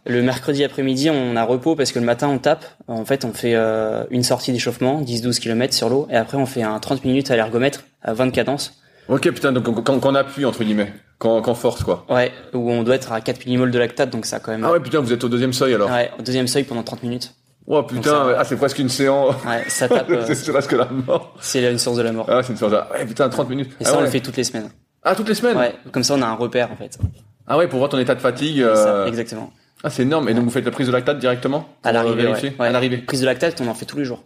[0.06, 2.66] Le mercredi après-midi, on a repos parce que le matin, on tape.
[2.88, 6.46] En fait, on fait euh, une sortie d'échauffement, 10-12 km sur l'eau, et après, on
[6.46, 8.82] fait un 30 minutes à l'ergomètre, à 20 cadences.
[9.08, 10.92] Ok, putain, donc quand, quand on appuie, entre guillemets.
[11.20, 12.06] Quand, quand force, quoi.
[12.10, 14.66] Ouais, où on doit être à 4 millimoles de lactate, donc ça quand même.
[14.66, 15.90] Ah ouais, putain, vous êtes au deuxième seuil alors.
[15.90, 17.34] Ouais, au deuxième seuil pendant 30 minutes.
[17.66, 19.36] Oh putain, ah, c'est presque une séance.
[19.46, 20.12] Ouais, ça tape.
[20.34, 21.36] c'est presque la mort.
[21.40, 22.26] C'est une séance de la mort.
[22.30, 22.92] Ah, c'est une séance de la...
[22.92, 23.72] Ouais, putain, 30 minutes.
[23.80, 24.70] Et ça, on le fait toutes les semaines.
[25.02, 25.58] Ah, toutes les semaines?
[25.58, 26.98] Ouais, comme ça, on a un repère, en fait.
[27.48, 28.62] Ah ouais, pour voir ton état de fatigue.
[28.62, 29.06] Euh...
[29.06, 29.52] exactement.
[29.84, 30.30] Ah, c'est énorme.
[30.30, 32.56] Et donc, vous faites la prise de lactate directement À l'arrivée, ouais.
[32.60, 32.98] À l'arrivée.
[32.98, 34.24] Prise de lactate, on en fait tous les jours.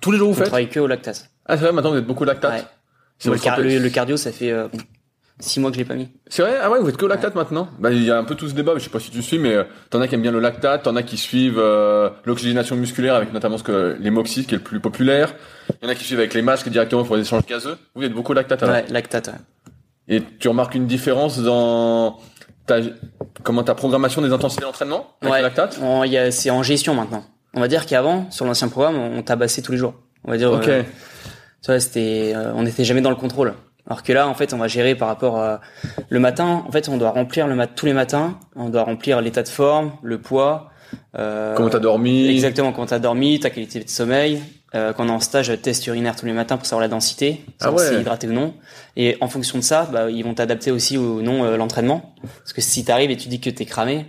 [0.00, 0.46] Tous les jours, vous faites?
[0.46, 1.30] On travaille que au lactate.
[1.46, 2.66] Ah, c'est vrai, maintenant, vous êtes beaucoup lactate
[3.24, 3.30] ouais.
[3.78, 4.50] le, cardio, ça fait...
[4.50, 4.68] Euh,
[5.40, 6.08] Six mois que je l'ai pas mis.
[6.28, 6.58] C'est vrai?
[6.62, 7.68] Ah ouais, vous êtes que au lactate maintenant?
[7.78, 9.38] Bah il y a un peu tout ce débat, je sais pas si tu suis,
[9.38, 12.76] mais euh, t'en as qui aiment bien le lactate, t'en as qui suivent euh, l'oxygénation
[12.76, 15.34] musculaire avec notamment ce que qui est le plus populaire.
[15.80, 17.76] Il y en a qui suivent avec les masques directement pour les échanges gazeux.
[17.94, 18.74] Vous êtes beaucoup lactate alors?
[18.74, 19.28] Ouais, lactate.
[19.28, 20.16] Ouais.
[20.16, 22.18] Et tu remarques une différence dans
[22.66, 22.80] ta
[23.42, 25.38] comment ta programmation des intensités d'entraînement avec ouais.
[25.38, 25.78] le lactate
[26.32, 27.24] C'est en gestion maintenant.
[27.54, 29.94] On va dire qu'avant, sur l'ancien programme, on tabassait tous les jours.
[30.24, 30.52] On va dire.
[30.52, 30.68] Ok.
[30.68, 30.82] Euh,
[31.62, 33.54] tu vois, c'était, on n'était jamais dans le contrôle.
[33.90, 35.60] Alors que là, en fait, on va gérer par rapport à
[36.08, 36.64] le matin.
[36.66, 38.38] En fait, on doit remplir le mat tous les matins.
[38.54, 40.70] On doit remplir l'état de forme, le poids.
[41.18, 44.40] Euh, comment t'as dormi Exactement, comment t'as dormi, ta qualité de sommeil.
[44.76, 47.44] Euh, quand on est en stage, test urinaire tous les matins pour savoir la densité,
[47.60, 48.54] ah si c'est hydraté ou non.
[48.96, 52.14] Et en fonction de ça, bah, ils vont t'adapter aussi ou non euh, l'entraînement.
[52.22, 54.06] Parce que si t'arrives et tu dis que t'es cramé,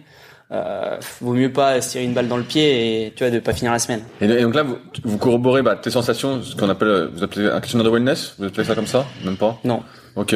[0.52, 3.40] euh, vaut mieux pas se tirer une balle dans le pied et tu vois de
[3.40, 4.04] pas finir la semaine.
[4.20, 7.60] Et, donc là, vous, vous corroborez bah, tes sensations, ce qu'on appelle, vous appelez un
[7.62, 9.60] questionnaire de wellness, vous appelez ça comme ça, même pas?
[9.64, 9.84] Non.
[10.16, 10.36] Ok.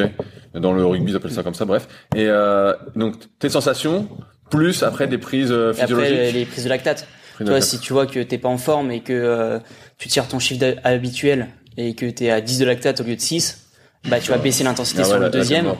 [0.54, 1.86] Dans le rugby, ils appellent ça comme ça, bref.
[2.14, 4.08] Et euh, donc tes sensations
[4.50, 6.12] plus après des prises euh, physiologiques.
[6.12, 7.06] après les prises de lactate.
[7.44, 9.58] Toi, si tu vois que t'es pas en forme et que euh,
[9.98, 13.20] tu tires ton chiffre habituel et que t'es à 10 de lactate au lieu de
[13.20, 13.66] 6,
[14.08, 15.74] bah tu vas baisser l'intensité ah sur le deuxième.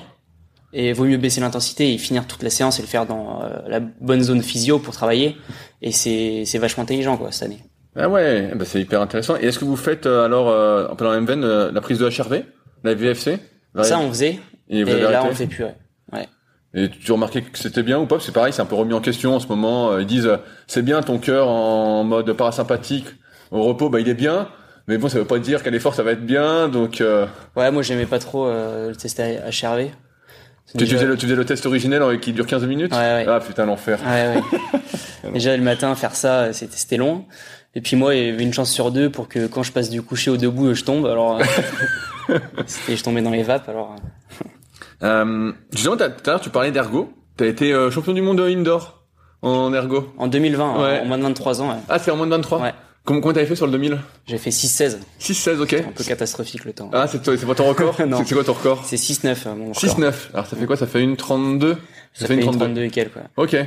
[0.72, 3.60] Et vaut mieux baisser l'intensité et finir toute la séance et le faire dans euh,
[3.66, 5.36] la bonne zone physio pour travailler.
[5.82, 7.62] Et c'est c'est vachement intelligent quoi cette année.
[7.94, 9.36] Ah ouais, bah c'est hyper intéressant.
[9.40, 11.98] Et est-ce que vous faites alors euh, un peu dans la même veine la prise
[11.98, 12.42] de HRV,
[12.84, 13.38] la VFC
[13.82, 14.38] Ça on faisait.
[14.68, 15.64] Et, là on fait plus.
[15.64, 15.74] Ouais.
[16.12, 16.28] ouais.
[16.74, 18.18] Et tu remarquais que c'était bien ou pas?
[18.20, 19.98] C'est pareil, c'est un peu remis en question en ce moment.
[19.98, 20.30] Ils disent
[20.66, 23.06] c'est bien ton cœur en mode parasympathique
[23.50, 24.48] au repos, bah il est bien.
[24.88, 27.00] Mais bon, ça veut pas dire qu'à l'effort ça va être bien, donc.
[27.00, 27.26] Euh...
[27.56, 29.90] Ouais, moi j'aimais pas trop euh, le test HRV.
[30.76, 33.26] Tu, faisais le, tu faisais le test originel qui dure 15 minutes ouais, ouais.
[33.28, 33.98] Ah putain l'enfer.
[34.06, 35.32] Ouais, ouais.
[35.32, 37.24] déjà le matin faire ça, c'était long.
[37.74, 39.90] Et puis moi, il y avait une chance sur deux pour que quand je passe
[39.90, 41.04] du coucher au debout, je tombe.
[41.04, 41.38] Alors,
[42.66, 43.68] c'était je tombais dans les vapes.
[43.68, 43.96] Alors.
[45.02, 47.12] Euh, justement, tout à l'heure, tu parlais d'ergo.
[47.36, 49.04] T'as été euh, champion du monde indoor
[49.42, 50.12] en ergo.
[50.16, 51.00] En 2020, ouais.
[51.00, 51.68] en moins de 23 ans.
[51.68, 51.76] Ouais.
[51.90, 52.72] Ah, c'est en moins de 23 Ouais.
[53.06, 54.98] Comment, comment t'avais fait sur le 2000 J'ai fait 6-16.
[55.20, 55.72] 6-16, ok.
[55.74, 56.90] Un peu catastrophique le temps.
[56.92, 58.22] Ah, c'est c'est pas ton record Non.
[58.24, 59.80] C'est- quoi ton record C'est 6-9 euh, mon record.
[59.98, 60.14] 6-9.
[60.34, 60.76] Alors ça fait quoi?
[60.76, 61.78] Ça fait une 32
[62.12, 63.16] Ça, fait une 32 et quelques.
[63.16, 63.22] ouais.
[63.36, 63.54] Ok.
[63.54, 63.66] Et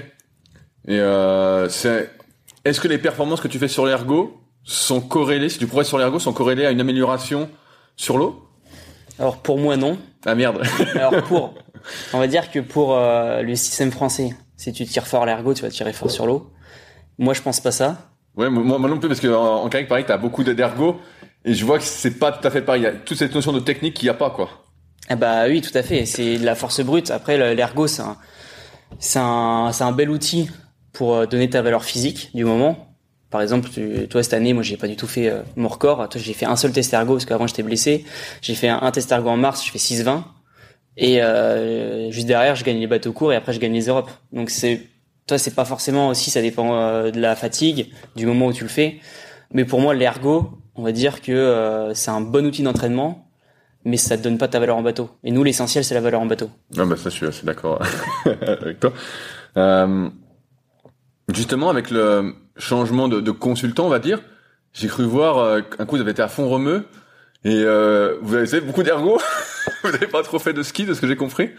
[0.99, 2.11] euh, c'est.
[2.65, 5.97] Est-ce que les performances que tu fais sur l'ergo sont corrélées, si tu progresses sur
[5.97, 7.49] l'ergo, sont corrélées à une amélioration
[7.95, 8.45] sur l'eau?
[9.17, 9.97] Alors pour moi non.
[10.25, 10.61] Ah merde.
[10.95, 11.53] Alors pour,
[12.13, 15.61] on va dire que pour euh, le système français, si tu tires fort l'ergo, tu
[15.61, 16.51] vas tirer fort sur l'eau.
[17.17, 18.11] Moi je pense pas ça.
[18.35, 20.99] Ouais, moi, non plus parce que en, kayak pareil, t'as beaucoup d'ergo
[21.45, 22.81] et je vois que c'est pas tout à fait pareil.
[22.81, 24.49] Il y a toute cette notion de technique qu'il y a pas quoi.
[25.09, 26.05] Ah bah oui, tout à fait.
[26.05, 27.09] C'est de la force brute.
[27.11, 28.17] Après, le- l'ergo, c'est un,
[29.15, 30.49] un, un bel outil
[30.93, 32.85] pour euh, donner ta valeur physique du moment.
[33.29, 33.69] Par exemple,
[34.09, 36.09] toi cette année, moi j'ai pas du tout fait euh, mon record.
[36.09, 38.05] Toi, j'ai fait un seul test ergo parce qu'avant j'étais blessé.
[38.41, 40.23] J'ai fait un, un test ergo en mars, je fais 6,20
[40.97, 44.09] et euh, juste derrière, je gagne les bateaux courts et après je gagne les Europes.
[44.33, 44.81] Donc c'est,
[45.29, 48.63] toi c'est pas forcément aussi, ça dépend euh, de la fatigue, du moment où tu
[48.63, 48.99] le fais.
[49.53, 53.25] Mais pour moi, l'ergo, on va dire que euh, c'est un bon outil d'entraînement
[53.85, 55.09] mais ça te donne pas ta valeur en bateau.
[55.23, 56.49] Et nous, l'essentiel, c'est la valeur en bateau.
[56.77, 57.81] Ah bah ça, je suis assez d'accord
[58.25, 58.91] avec toi.
[59.55, 60.09] Euh,
[61.33, 64.19] justement, avec le changement de, consultant, on va dire,
[64.73, 66.87] j'ai cru voir euh, un coup vous avez été à fond remeux
[67.45, 67.63] et
[68.21, 69.17] vous avez fait beaucoup d'ergo.
[69.83, 71.51] vous n'avez pas trop fait de ski, de ce que j'ai compris.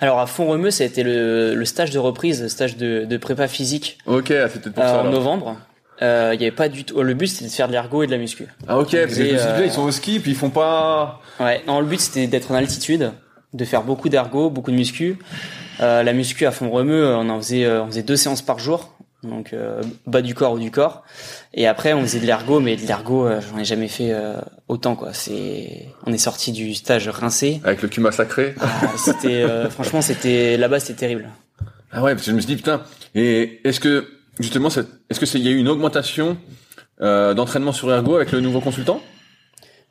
[0.00, 3.04] Alors, à fond remeux, ça a été le, le stage de reprise, le stage de,
[3.04, 4.96] de prépa physique Ok, ah, c'était pour euh, ça.
[4.96, 5.12] en alors.
[5.12, 5.56] novembre.
[6.02, 7.00] Euh, Il y avait pas du tout.
[7.00, 8.46] Le but, c'était de faire de l'ergo et de la muscu.
[8.66, 11.20] Ah ok, parce que euh, ils sont au ski puis ils font pas.
[11.38, 11.62] Ouais.
[11.66, 13.12] Non, le but, c'était d'être en altitude,
[13.52, 15.18] de faire beaucoup d'ergo, beaucoup de muscu.
[15.80, 18.58] Euh, la muscu à fond remeux, on en faisait, euh, on faisait deux séances par
[18.58, 18.93] jour.
[19.24, 21.02] Donc euh, bas du corps ou du corps.
[21.54, 24.36] Et après, on faisait de l'ergo, mais de l'ergo, euh, j'en ai jamais fait euh,
[24.68, 25.12] autant quoi.
[25.12, 27.60] C'est, on est sorti du stage rincé.
[27.64, 28.54] Avec le cul massacré.
[28.60, 31.30] Ah, c'était euh, franchement c'était là-bas c'était terrible.
[31.90, 32.82] Ah ouais, parce que je me suis dit putain.
[33.14, 34.06] Et est-ce que
[34.40, 36.36] justement, est-ce que c'est il y a eu une augmentation
[37.00, 39.00] euh, d'entraînement sur ergo avec le nouveau consultant?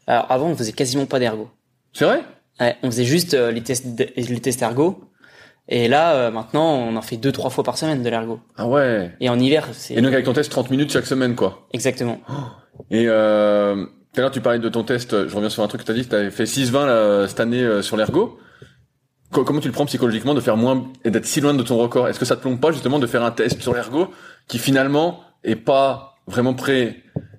[0.06, 1.50] Alors avant on faisait quasiment pas d'ergo.
[1.94, 2.24] C'est vrai?
[2.60, 5.10] Ouais, on faisait juste les tests les tests ergo.
[5.70, 8.40] Et là euh, maintenant on en fait deux trois fois par semaine de l'ergo.
[8.58, 9.14] Ah ouais.
[9.22, 11.68] Et en hiver c'est Et donc avec ton test 30 minutes chaque semaine quoi.
[11.72, 12.20] exactement.
[12.92, 15.82] Et euh, tout à l'heure tu parlais de ton test, je reviens sur un truc
[15.82, 18.40] que tu as dit, tu avais fait 6-20 là, cette année euh, sur l'ergo.
[19.32, 21.78] Co- Comment tu le prends psychologiquement de faire moins et d'être si loin de ton
[21.78, 22.08] record?
[22.08, 24.10] Est-ce que ça te plombe pas justement de faire un test sur l'ergo
[24.48, 26.98] qui finalement est pas vraiment prêt,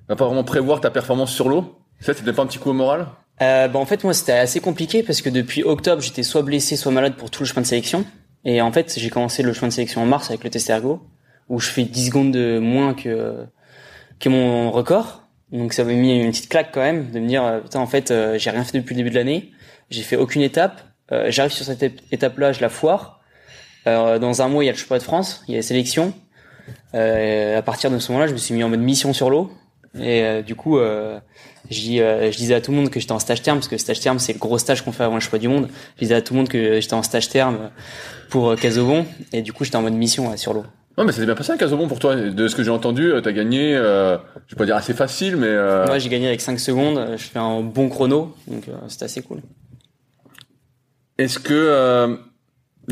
[0.08, 1.76] va pas vraiment prévoir ta performance sur l'eau?
[2.00, 3.06] Ça, c'était pas un petit coup au moral?
[3.42, 6.76] Euh, bah en fait moi c'était assez compliqué parce que depuis octobre j'étais soit blessé
[6.76, 8.04] soit malade pour tout le chemin de sélection.
[8.44, 11.00] Et en fait j'ai commencé le chemin de sélection en mars avec le test ergo
[11.48, 13.46] où je fais 10 secondes de moins que
[14.20, 15.22] que mon record.
[15.52, 17.86] Donc ça m'a mis une petite claque quand même de me dire euh, putain en
[17.86, 19.52] fait euh, j'ai rien fait depuis le début de l'année,
[19.90, 20.80] j'ai fait aucune étape,
[21.12, 23.20] Euh, j'arrive sur cette étape là je la foire.
[23.86, 25.62] Euh, dans un mois il y a le championnat de France, il y a les
[25.62, 26.14] sélections.
[26.94, 29.52] Euh, à partir de ce moment-là je me suis mis en mode mission sur l'eau
[29.98, 31.18] et euh, du coup euh,
[31.70, 33.76] je, euh, je disais à tout le monde que j'étais en stage terme parce que
[33.78, 35.68] stage terme c'est le gros stage qu'on fait avant le choix du monde.
[35.96, 37.70] Je disais à tout le monde que j'étais en stage terme
[38.30, 40.64] pour euh, Casobon et du coup j'étais en mode mission ouais, sur l'eau.
[40.96, 42.14] Non, mais c'était bien passé à Casobon pour toi.
[42.14, 45.36] De ce que j'ai entendu, euh, t'as gagné, euh, je vais pas dire assez facile,
[45.36, 48.72] mais euh, Moi j'ai gagné avec 5 secondes, je fais un bon chrono donc euh,
[48.86, 49.40] c'était assez cool.
[51.18, 52.16] est-ce que euh,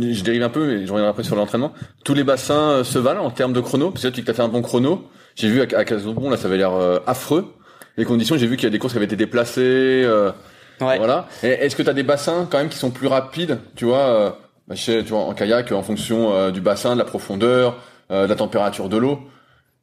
[0.00, 1.72] je dérive un peu, mais je reviendrai après sur l'entraînement.
[2.04, 4.42] Tous les bassins se valent en termes de chrono, parce que là, tu t'as fait
[4.42, 5.08] un bon chrono.
[5.34, 7.54] J'ai vu à, à Casobon, là, ça avait l'air euh, affreux.
[7.96, 9.60] Les conditions, j'ai vu qu'il y a des courses qui avaient été déplacées.
[10.04, 10.32] euh,
[10.80, 10.98] Ouais.
[10.98, 11.26] Voilà.
[11.42, 14.30] Est-ce que tu as des bassins quand même qui sont plus rapides, tu vois, euh,
[14.66, 17.76] bah, sais, tu vois, en kayak, en fonction euh, du bassin, de la profondeur,
[18.10, 19.20] euh, de la température de l'eau.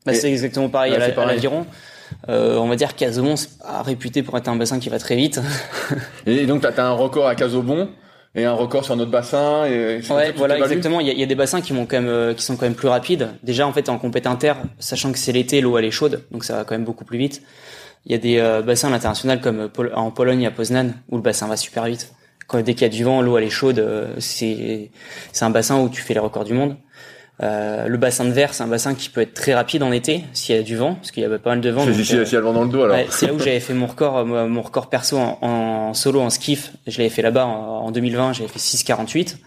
[0.05, 1.65] Bah, c'est exactement pareil Ouais, à l'aviron.
[2.27, 5.15] Euh, on va dire qu'Azomon c'est pas réputé pour être un bassin qui va très
[5.15, 5.39] vite.
[6.25, 7.89] Et donc, tu as, un record à Casobon
[8.35, 9.65] et un record sur notre bassin.
[9.65, 10.99] Et Ouais, voilà, exactement.
[10.99, 12.55] Il y, a, il y a des bassins qui, vont quand même, euh, qui sont
[12.55, 13.29] quand même plus rapides.
[13.43, 16.43] Déjà, en fait, en compète inter, sachant que c'est l'été, l'eau elle est chaude, donc
[16.43, 17.41] ça va quand même beaucoup plus vite.
[18.05, 20.91] Il y a des euh, bassins à l'international comme euh, Pol- en Pologne à Poznan
[21.09, 22.13] où le bassin va super vite.
[22.47, 23.77] Quand dès qu'il y a du vent, l'eau elle est chaude.
[23.79, 24.89] euh, c'est
[25.33, 26.77] c'est un bassin où tu fais les records du monde.
[27.41, 30.25] Euh, le bassin de verre, c'est un bassin qui peut être très rapide en été
[30.33, 31.85] s'il y a du vent, parce qu'il y a pas mal de vent.
[31.85, 32.97] C'est euh, le vent dans le dos, alors.
[32.97, 36.19] Ouais, c'est là où j'avais fait mon record, euh, mon record perso en, en solo
[36.19, 36.73] en skiff.
[36.85, 39.37] Je l'avais fait là-bas en, en 2020, j'avais fait 6,48.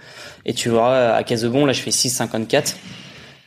[0.46, 2.76] Et tu vois, à Casebon, là, je fais 6,54.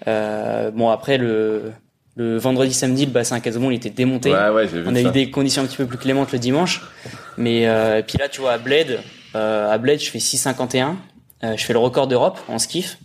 [0.07, 1.71] Euh, bon, après, le,
[2.15, 4.31] le vendredi, samedi, le bassin à Casebon, il était démonté.
[4.31, 5.09] Ouais, ouais, vu On a ça.
[5.09, 6.81] eu des conditions un petit peu plus clémentes le dimanche.
[7.37, 8.99] Mais euh, puis là, tu vois, à Bled,
[9.35, 10.93] euh, à Bled, je fais 6,51.
[11.43, 12.97] Euh, je fais le record d'Europe en skiff.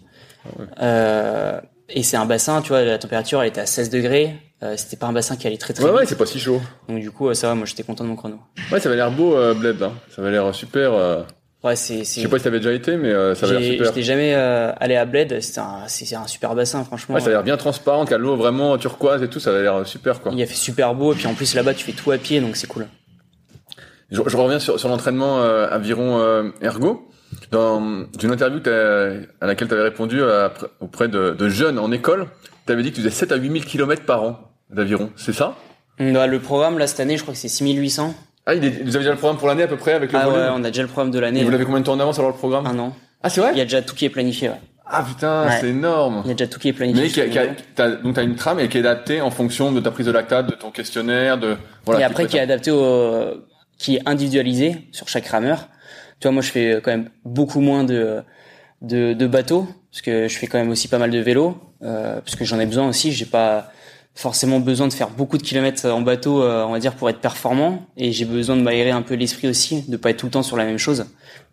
[0.81, 4.35] Euh, et c'est un bassin, tu vois, la température elle était à 16 degrés.
[4.63, 6.01] Euh, c'était pas un bassin qui allait très très Ouais, vite.
[6.01, 6.61] ouais, c'est pas si chaud.
[6.89, 8.39] Donc du coup, ça va, moi j'étais content de mon chrono.
[8.71, 9.91] Ouais, ça avait l'air beau, euh, Bled, là.
[10.15, 10.93] Ça avait l'air super.
[10.93, 11.23] euh,
[11.65, 13.87] Ouais, c'est Je sais pas si t'avais déjà été, mais ça avait l'air super.
[13.89, 17.15] j'étais jamais allé à Bled, c'est un c'est un super bassin franchement.
[17.17, 19.87] Ouais, ça a l'air bien transparent, a l'eau vraiment turquoise et tout, ça avait l'air
[19.87, 20.33] super, quoi.
[20.35, 22.41] Il a fait super beau et puis en plus là-bas tu fais tout à pied
[22.41, 22.87] donc c'est cool.
[24.11, 27.10] Je, je reviens sur, sur l'entraînement euh, aviron euh, ergo.
[27.51, 27.81] Dans
[28.23, 28.61] une interview
[29.41, 30.49] à laquelle tu avais répondu euh,
[30.81, 32.27] auprès de, de jeunes en école,
[32.67, 34.39] tu avais dit que tu faisais 7 à 8 000 km par an
[34.71, 35.57] d'aviron, c'est ça?
[35.99, 38.15] Bah, le programme là cette année, je crois que c'est 6800.
[38.47, 40.19] Ah, il est, vous avez déjà le programme pour l'année à peu près avec le
[40.19, 40.41] Ah volume?
[40.41, 41.45] ouais, on a déjà le programme de l'année.
[41.45, 42.67] vous l'avez combien de temps en avance alors le programme?
[42.67, 42.97] Un an.
[43.23, 43.51] Ah, c'est vrai?
[43.53, 44.49] Il y a déjà tout qui est planifié.
[44.49, 44.61] Ouais.
[44.93, 45.59] Ah putain, Ouais.
[45.61, 47.03] c'est énorme Il y a déjà tout qui est planifié.
[47.03, 49.31] Mais qui a- qui a- t'as- donc t'as une trame et qui est adaptée en
[49.31, 52.01] fonction de ta prise de lactate, de ton questionnaire, de voilà.
[52.01, 53.35] et après qui est est adapté au,
[53.79, 55.69] qui est individualisé sur chaque rameur.
[56.21, 58.23] Tu vois, moi je fais quand même beaucoup moins de
[58.83, 62.21] de, de bateaux parce que je fais quand même aussi pas mal de vélo euh,
[62.21, 63.13] parce que j'en ai besoin aussi.
[63.13, 63.73] J'ai pas
[64.15, 67.21] forcément besoin de faire beaucoup de kilomètres en bateau, euh, on va dire, pour être
[67.21, 67.87] performant.
[67.97, 70.43] Et j'ai besoin de m'aérer un peu l'esprit aussi, de pas être tout le temps
[70.43, 71.07] sur la même chose.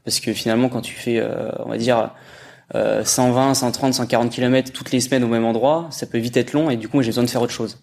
[0.03, 2.11] Parce que finalement, quand tu fais, euh, on va dire,
[2.75, 6.53] euh, 120, 130, 140 kilomètres toutes les semaines au même endroit, ça peut vite être
[6.53, 6.69] long.
[6.69, 7.79] Et du coup, j'ai besoin de faire autre chose.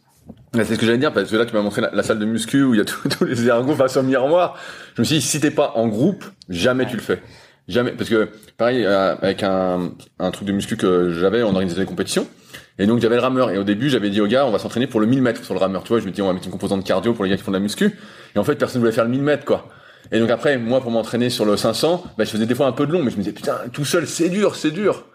[0.62, 2.62] C'est ce que j'allais dire parce que là tu m'as montré la, salle de muscu
[2.62, 4.56] où il y a tous les ergots face au miroir.
[4.94, 7.20] Je me suis dit si t'es pas en groupe, jamais tu le fais.
[7.66, 11.80] Jamais parce que pareil euh, avec un, un truc de muscu que j'avais, on organisait
[11.80, 12.28] des compétitions
[12.78, 14.86] et donc j'avais le rameur et au début j'avais dit aux gars on va s'entraîner
[14.86, 15.82] pour le 1000 mètres sur le rameur.
[15.82, 17.42] Tu vois, je me dis on va mettre une composante cardio pour les gars qui
[17.42, 17.98] font de la muscu
[18.34, 19.68] et en fait personne voulait faire le 1000 mètres quoi.
[20.12, 22.72] Et donc après moi pour m'entraîner sur le 500, bah, je faisais des fois un
[22.72, 25.06] peu de long mais je me disais putain tout seul c'est dur c'est dur.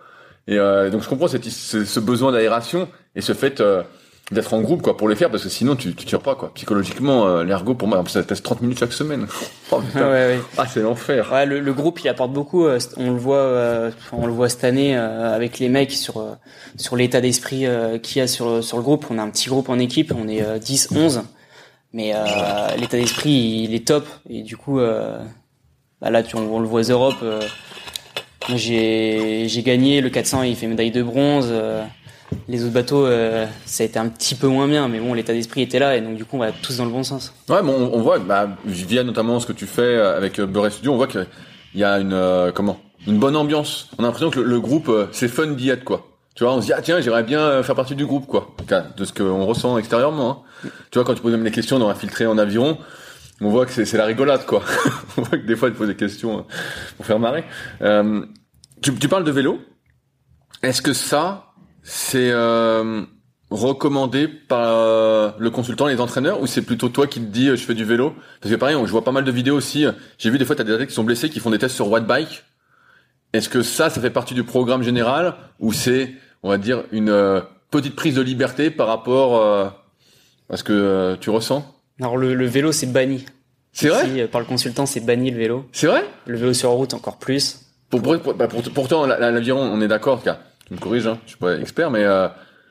[0.48, 3.84] Et euh, donc je comprends ce besoin d'aération et ce fait euh,
[4.32, 6.52] d'être en groupe quoi pour les faire parce que sinon tu tu tires pas quoi
[6.54, 9.26] psychologiquement euh, l'ergo pour moi ça teste 30 minutes chaque semaine
[9.72, 10.02] oh, putain.
[10.02, 10.40] ouais, ouais.
[10.58, 12.66] ah c'est l'enfer Ouais, le, le groupe il apporte beaucoup.
[12.66, 16.18] euh, On le voit, euh, on le voit cette année euh, avec les mecs sur
[16.18, 16.34] euh,
[16.78, 19.06] sur l'état d'esprit euh, qu'il y a sur sur le groupe.
[19.10, 21.24] On a un petit groupe en équipe, on est euh, 10, 11,
[21.94, 22.24] mais euh,
[22.78, 23.32] l'état d'esprit
[23.68, 25.18] il est top et du coup euh,
[26.02, 27.16] bah là tu on, on le voit aux Europe.
[27.24, 27.42] euh,
[28.48, 31.48] moi, j'ai j'ai gagné le 400, il fait médaille de bronze.
[32.48, 35.34] Les autres bateaux, euh, ça a été un petit peu moins bien, mais bon, l'état
[35.34, 37.34] d'esprit était là et donc du coup on va tous dans le bon sens.
[37.50, 40.94] ouais bon on, voit bah via notamment ce que tu fais euh, avec Beurre Studio
[40.94, 41.26] on voit que
[41.74, 43.90] il y a une euh, comment une bonne ambiance.
[43.98, 46.08] On a l'impression que le, groupe c'est fun d'y être quoi.
[46.36, 48.56] Tu vois on se dit ah tiens j'aimerais bien faire partie du groupe quoi.
[48.98, 50.70] De ce qu'on ressent extérieurement hein.
[50.92, 52.78] tu vois quand tu poses même les questions dans infiltré en aviron
[53.42, 54.64] on voit que c'est la rigolade quoi.
[55.18, 56.46] On voit que des fois tu poses des questions
[56.98, 57.46] pour faire marrer.
[58.82, 59.60] Tu parles de vélo.
[60.62, 61.49] Est-ce que ça
[61.84, 63.02] c'est euh,
[63.50, 67.56] recommandé par euh, le consultant, les entraîneurs, ou c'est plutôt toi qui te dis euh,
[67.56, 68.14] je fais du vélo?
[68.42, 69.86] Parce que pareil, je vois pas mal de vidéos aussi.
[69.86, 71.76] euh, J'ai vu des fois t'as des athlètes qui sont blessés, qui font des tests
[71.76, 72.44] sur watt bike.
[73.34, 77.10] Est-ce que ça, ça fait partie du programme général, ou c'est, on va dire, une
[77.10, 79.68] euh, petite prise de liberté par rapport euh,
[80.50, 81.64] à ce que tu ressens?
[82.00, 83.26] Alors le, le vélo c'est banni.
[83.72, 84.28] C'est vrai?
[84.28, 85.66] Par le consultant c'est banni le vélo.
[85.72, 86.04] C'est vrai?
[86.26, 87.62] Le vélo sur route encore plus.
[87.90, 90.22] pour, pour, pour- bah, pour- pourtant, la- la- l'aviron, on est d'accord,
[90.70, 92.28] tu me corriges, hein, je suis pas expert, mais euh,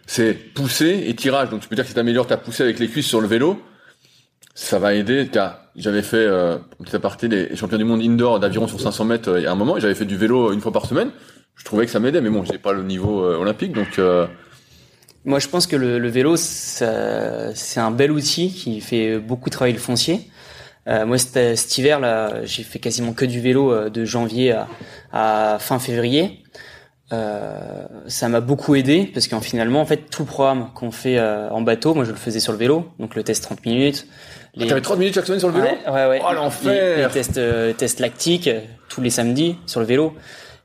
[0.07, 1.51] c'est poussée et tirage.
[1.51, 3.61] Donc tu peux dire que si t'améliores ta poussée avec les cuisses sur le vélo,
[4.55, 5.29] ça va aider.
[5.77, 9.29] J'avais fait, euh, un petit aparté, les champions du monde indoor d'aviron sur 500 mètres
[9.31, 11.11] euh, il y a un moment, et j'avais fait du vélo une fois par semaine.
[11.57, 14.29] Je trouvais que ça m'aidait, mais bon, j'ai pas le niveau euh, olympique, donc euh,
[15.25, 19.75] Moi je pense que le, le vélo c'est un bel outil qui fait beaucoup travailler
[19.75, 20.31] le foncier.
[20.89, 22.01] Euh, moi cet, hiver
[22.45, 24.69] j'ai fait quasiment que du vélo euh, de janvier à,
[25.13, 26.43] à fin février.
[27.13, 31.17] Euh, ça m'a beaucoup aidé parce qu'en finalement en fait tout le programme qu'on fait
[31.19, 34.07] euh, en bateau, moi je le faisais sur le vélo, donc le test 30 minutes.
[34.61, 35.67] Ah, t'avais 30 minutes chaque semaine sur le vélo?
[35.87, 36.21] Ouais, ouais, ouais.
[36.29, 40.15] Oh, l'enfer Les, les tests, euh, tests lactiques euh, tous les samedis sur le vélo.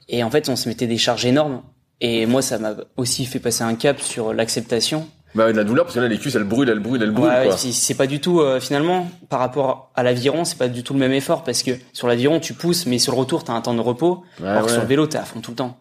[0.09, 1.61] Et en fait, on se mettait des charges énormes.
[2.01, 5.07] Et moi, ça m'a aussi fait passer un cap sur l'acceptation.
[5.35, 7.29] Bah, de la douleur, parce que là, les cuisses, elles brûlent, elles brûlent, elles brûlent,
[7.29, 7.57] Ouais, quoi.
[7.57, 10.93] c'est- c'est pas du tout euh, finalement par rapport à l'aviron, c'est pas du tout
[10.93, 13.61] le même effort parce que sur l'aviron tu pousses, mais sur le retour t'as un
[13.61, 14.23] temps de repos.
[14.39, 14.73] Ouais, alors que ouais.
[14.73, 15.77] sur le vélo t'es à fond tout le temps.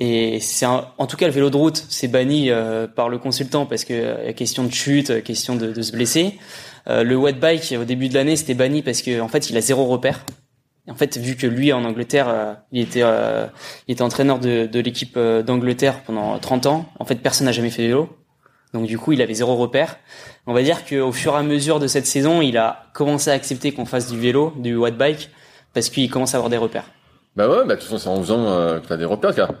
[0.00, 3.66] Et c'est en tout cas le vélo de route, c'est banni euh, par le consultant
[3.66, 6.38] parce que euh, question de chute, euh, question de, de se blesser.
[6.88, 9.56] Euh, le wet bike au début de l'année c'était banni parce que en fait il
[9.56, 10.24] a zéro repère.
[10.86, 13.48] Et en fait vu que lui en Angleterre euh, il était euh,
[13.88, 16.86] il était entraîneur de, de l'équipe d'Angleterre pendant 30 ans.
[17.00, 18.08] En fait personne n'a jamais fait de vélo.
[18.74, 19.96] Donc du coup, il avait zéro repère.
[20.46, 23.32] On va dire qu'au fur et à mesure de cette saison, il a commencé à
[23.32, 25.30] accepter qu'on fasse du vélo, du watt bike,
[25.72, 26.84] parce qu'il commence à avoir des repères.
[27.34, 28.44] Bah ouais, bah de toute façon, c'est en faisant
[28.78, 29.52] que t'as des repères, car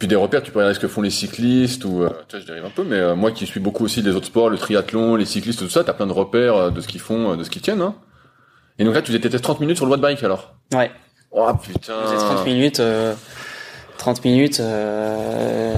[0.00, 2.40] puis des repères, tu peux regarder ce que font les cyclistes ou euh, tu vois,
[2.40, 4.56] je dérive un peu, mais euh, moi qui suis beaucoup aussi des autres sports, le
[4.58, 7.44] triathlon, les cyclistes, tout ça, t'as plein de repères euh, de ce qu'ils font, de
[7.44, 7.82] ce qu'ils tiennent.
[7.82, 7.94] Hein.
[8.78, 10.54] Et donc là, tu détestes 30 minutes sur le watt bike alors.
[10.74, 10.90] Ouais,
[11.32, 11.94] Oh putain.
[12.10, 13.14] j'ai 30 minutes, euh,
[13.98, 14.58] 30 minutes.
[14.60, 15.74] Euh,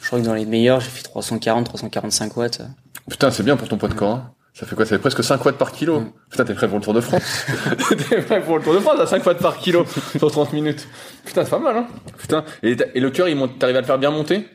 [0.00, 2.62] je crois que dans les meilleurs, j'ai fait 340, 345 watts.
[3.08, 4.16] Putain, c'est bien pour ton poids de corps.
[4.16, 4.32] Hein.
[4.54, 4.84] Ça fait quoi?
[4.84, 6.00] Ça fait presque 5 watts par kilo.
[6.00, 6.12] Mm.
[6.30, 7.46] Putain, t'es prêt pour le Tour de France?
[8.10, 9.86] T'es prêt pour le Tour de France à 5 watts par kilo
[10.18, 10.86] sur 30 minutes.
[11.24, 11.86] Putain, c'est pas mal, hein
[12.18, 12.44] Putain.
[12.62, 14.46] Et, et le cœur, il monte, t'arrives à le faire bien monter?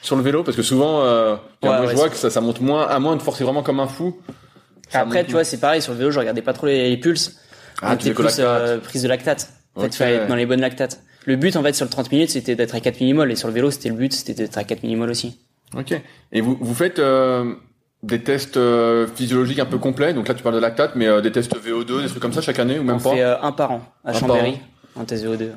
[0.00, 0.42] Sur le vélo?
[0.44, 3.22] Parce que souvent, euh, moi, je vois que ça, ça monte moins, à moins de
[3.22, 4.18] forcer vraiment comme un fou.
[4.92, 7.38] Après, tu vois, c'est pareil, sur le vélo, je regardais pas trop les, pulses.
[7.82, 9.50] Ah, tu plus euh, prise de lactate.
[9.74, 10.26] En fait, okay.
[10.26, 11.02] dans les bonnes lactates.
[11.26, 13.30] Le but, en fait, sur le 30 minutes, c'était d'être à 4 millimoles.
[13.30, 15.38] Et sur le vélo, c'était le but, c'était d'être à 4 millimoles aussi.
[15.76, 15.92] Ok.
[16.32, 17.54] Et vous, vous faites euh,
[18.02, 20.14] des tests euh, physiologiques un peu complets.
[20.14, 22.40] Donc là, tu parles de lactate, mais euh, des tests VO2, des trucs comme ça
[22.40, 24.58] chaque année ou même pas On fait un par an à Chambéry,
[24.96, 25.50] un test VO2.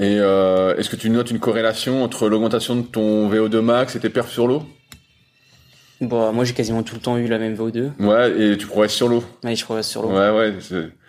[0.00, 4.10] Et est-ce que tu notes une corrélation entre l'augmentation de ton VO2 max et tes
[4.10, 4.62] perfs sur l'eau?
[6.00, 7.90] Bon, moi j'ai quasiment tout le temps eu la même VO2.
[7.98, 9.24] Ouais, et tu progresses sur l'eau?
[9.42, 10.10] Ouais, je progresse sur l'eau.
[10.10, 10.54] Ouais, ouais.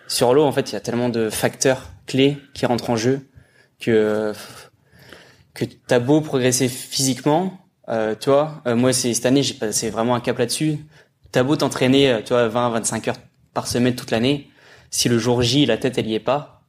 [0.08, 3.20] Sur l'eau, en fait, il y a tellement de facteurs clés qui rentrent en jeu
[3.80, 4.32] que
[5.54, 7.59] que t'as beau progresser physiquement,
[7.90, 8.62] euh, tu vois.
[8.66, 10.78] Euh, moi, cette année, j'ai passé vraiment un cap là-dessus.
[11.32, 13.16] T'as beau t'entraîner, euh, tu vois, 20, 25 heures
[13.54, 14.48] par semaine toute l'année,
[14.90, 16.62] si le jour J la tête elle y est pas,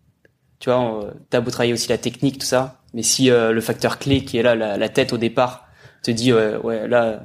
[0.59, 3.99] tu vois, euh, t'as beau travailler aussi la technique, tout ça, mais si le facteur
[3.99, 5.67] clé qui est là, la, tête au départ,
[6.03, 7.21] te dit ouais, là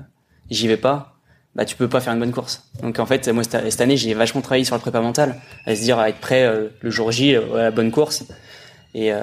[0.51, 1.17] j'y vais pas,
[1.57, 2.69] bah tu peux pas faire une bonne course.
[2.83, 5.81] Donc en fait, moi cette année, j'ai vachement travaillé sur le prépa mental, à se
[5.81, 8.25] dire à être prêt euh, le jour J euh, à la bonne course.
[8.95, 9.23] Et, euh,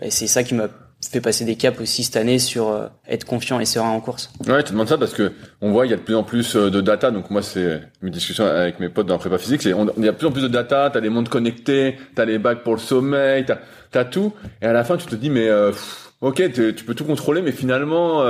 [0.00, 0.68] et c'est ça qui m'a
[1.10, 4.30] fait passer des caps aussi cette année sur euh, être confiant et serein en course.
[4.46, 6.56] Ouais, tu demandes ça parce que on voit il y a de plus en plus
[6.56, 7.10] de data.
[7.10, 10.08] Donc moi c'est mes discussions avec mes potes dans la prépa physique, c'est il y
[10.08, 10.90] a de plus en plus de data.
[10.92, 13.58] T'as des montres connectées, t'as les bacs pour le sommeil, t'as
[13.98, 14.32] as tout.
[14.60, 15.48] Et à la fin tu te dis mais
[16.20, 18.24] ok tu peux tout contrôler, mais finalement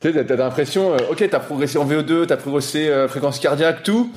[0.00, 3.82] tu sais, t'as l'impression, euh, ok, t'as progressé en VO2, t'as progressé euh, fréquence cardiaque,
[3.82, 4.12] tout,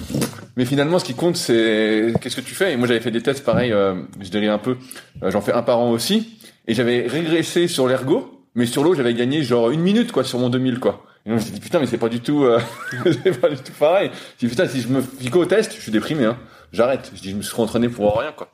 [0.57, 2.73] mais finalement, ce qui compte, c'est qu'est-ce que tu fais?
[2.73, 4.75] Et moi, j'avais fait des tests pareil, euh, je dérive un peu,
[5.23, 6.37] euh, j'en fais un par an aussi,
[6.69, 10.39] et j'avais régressé sur l'ergo, mais sur l'eau, j'avais gagné genre une minute, quoi, sur
[10.39, 11.03] mon 2000, quoi.
[11.25, 12.45] Et donc, je me dit, putain, mais c'est pas du tout,
[13.03, 14.09] c'est pas du tout pareil.
[14.37, 16.37] Je dis, putain, si je me fico au test, je suis déprimé, hein.
[16.71, 17.11] J'arrête.
[17.13, 18.49] Je dis, je me suis entraîné pour rien, quoi.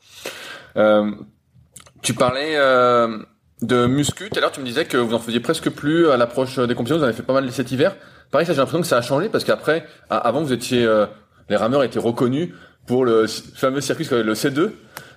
[2.02, 2.58] tu parlais,
[3.62, 6.18] de muscu, tout à l'heure tu me disais que vous en faisiez presque plus à
[6.18, 7.96] l'approche des compétitions, vous en avez fait pas mal cet hiver.
[8.32, 11.06] Pareil, ça j'ai l'impression que ça a changé parce qu'après, avant vous étiez, euh,
[11.50, 12.50] les rameurs étaient reconnus
[12.86, 14.72] pour le fameux circuit, le C2,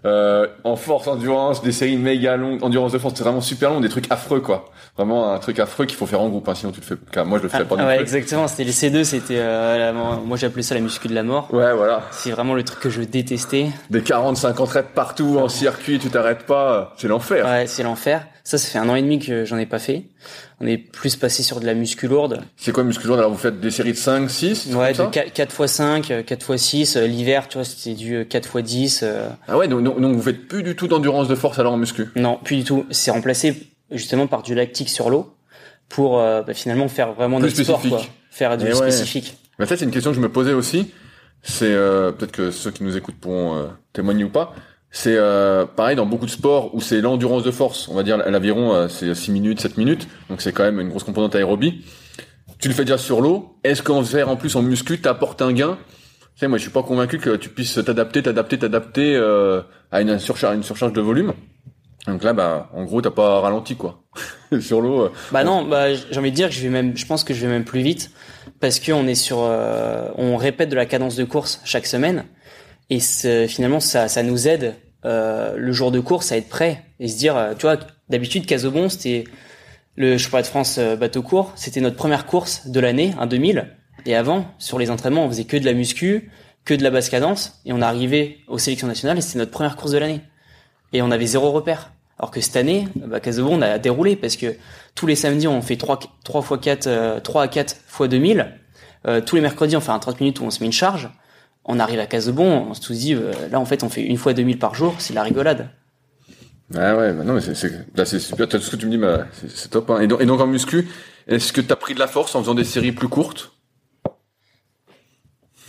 [0.05, 3.81] euh, en force endurance, des séries méga longues, endurance de force, c'est vraiment super long,
[3.81, 4.71] des trucs affreux quoi.
[4.97, 7.25] Vraiment un truc affreux qu'il faut faire en groupe, hein, sinon tu le fais.
[7.25, 7.77] Moi je le fais pas.
[7.79, 8.49] Ah, ouais, exactement.
[8.49, 11.53] C'était les C2, c'était euh, moi j'appelais ça la muscu de la mort.
[11.53, 12.03] Ouais, voilà.
[12.11, 13.67] C'est vraiment le truc que je détestais.
[13.91, 17.45] Des 40, 50 reps partout en circuit, tu t'arrêtes pas, c'est l'enfer.
[17.45, 18.27] Ouais, c'est l'enfer.
[18.49, 20.05] Ça, ça fait un an et demi que j'en ai pas fait.
[20.59, 22.41] On est plus passé sur de la muscu lourde.
[22.57, 23.19] C'est quoi muscu lourde?
[23.19, 26.63] Alors vous faites des séries de 5, 6 Ouais, de 4, x 5, 4 x
[26.63, 26.97] 6.
[26.97, 29.05] L'hiver, tu vois, c'était du 4 x 10.
[29.49, 32.09] Ah ouais, donc, donc, vous faites plus du tout d'endurance de force alors en muscu?
[32.17, 32.87] Non, plus du tout.
[32.91, 35.35] C'est remplacé justement par du lactique sur l'eau
[35.91, 38.01] pour euh, bah, finalement faire vraiment du sport, quoi.
[38.31, 39.37] Faire du spécifique.
[39.59, 40.91] Mais en fait, c'est une question que je me posais aussi.
[41.43, 44.55] C'est euh, peut-être que ceux qui nous écoutent pourront euh, témoigner ou pas
[44.91, 47.89] c'est euh, pareil dans beaucoup de sports où c'est l'endurance de force.
[47.89, 50.89] On va dire l'aviron, euh, c'est 6 minutes, 7 minutes, donc c'est quand même une
[50.89, 51.85] grosse composante aérobie.
[52.59, 53.57] Tu le fais déjà sur l'eau.
[53.65, 55.79] Est-ce qu'en faire en plus en muscu t'apporte un gain?
[56.35, 59.61] Tu sais, moi je suis pas convaincu que tu puisses t'adapter, t'adapter, t'adapter euh,
[59.93, 61.35] à une surcharge, une surcharge de volume.
[62.07, 64.03] Donc là, bah, en gros, t'as pas ralenti quoi.
[64.61, 65.03] sur l'eau.
[65.03, 67.35] Euh, bah non, bah j'ai envie de dire que je vais même, je pense que
[67.35, 68.11] je vais même plus vite
[68.61, 72.25] parce qu'on est sur, on répète de la cadence de course chaque semaine.
[72.91, 74.75] Et finalement, ça, ça nous aide
[75.05, 78.47] euh, le jour de course à être prêt et se dire, euh, tu vois, d'habitude,
[78.47, 79.25] Casobon, c'était
[79.95, 83.69] le championnat de France euh, bateau court, c'était notre première course de l'année, un 2000.
[84.07, 86.33] Et avant, sur les entraînements, on faisait que de la muscu,
[86.65, 89.77] que de la basse cadence, et on arrivait aux sélections nationales et c'était notre première
[89.77, 90.21] course de l'année.
[90.93, 91.93] Et on avait zéro repère.
[92.19, 94.57] Alors que cette année, bah, Casobon, on a déroulé parce que
[94.97, 98.57] tous les samedis, on fait 3, 3 fois 4, 3 à 4 fois 2000.
[99.25, 101.09] tous les mercredis, on fait un 30 minutes où on se met une charge
[101.69, 104.33] on arrive à Casebon, on se dit, euh, là en fait on fait une fois
[104.33, 105.69] 2000 par jour, c'est la rigolade.
[106.75, 109.27] Ah ouais, bah non mais c'est c'est super, tout ce que tu me dis, bah,
[109.55, 109.91] c'est top.
[109.91, 110.01] Hein.
[110.01, 110.89] Et, donc, et donc en muscu,
[111.27, 113.53] est-ce que tu as pris de la force en faisant des séries plus courtes?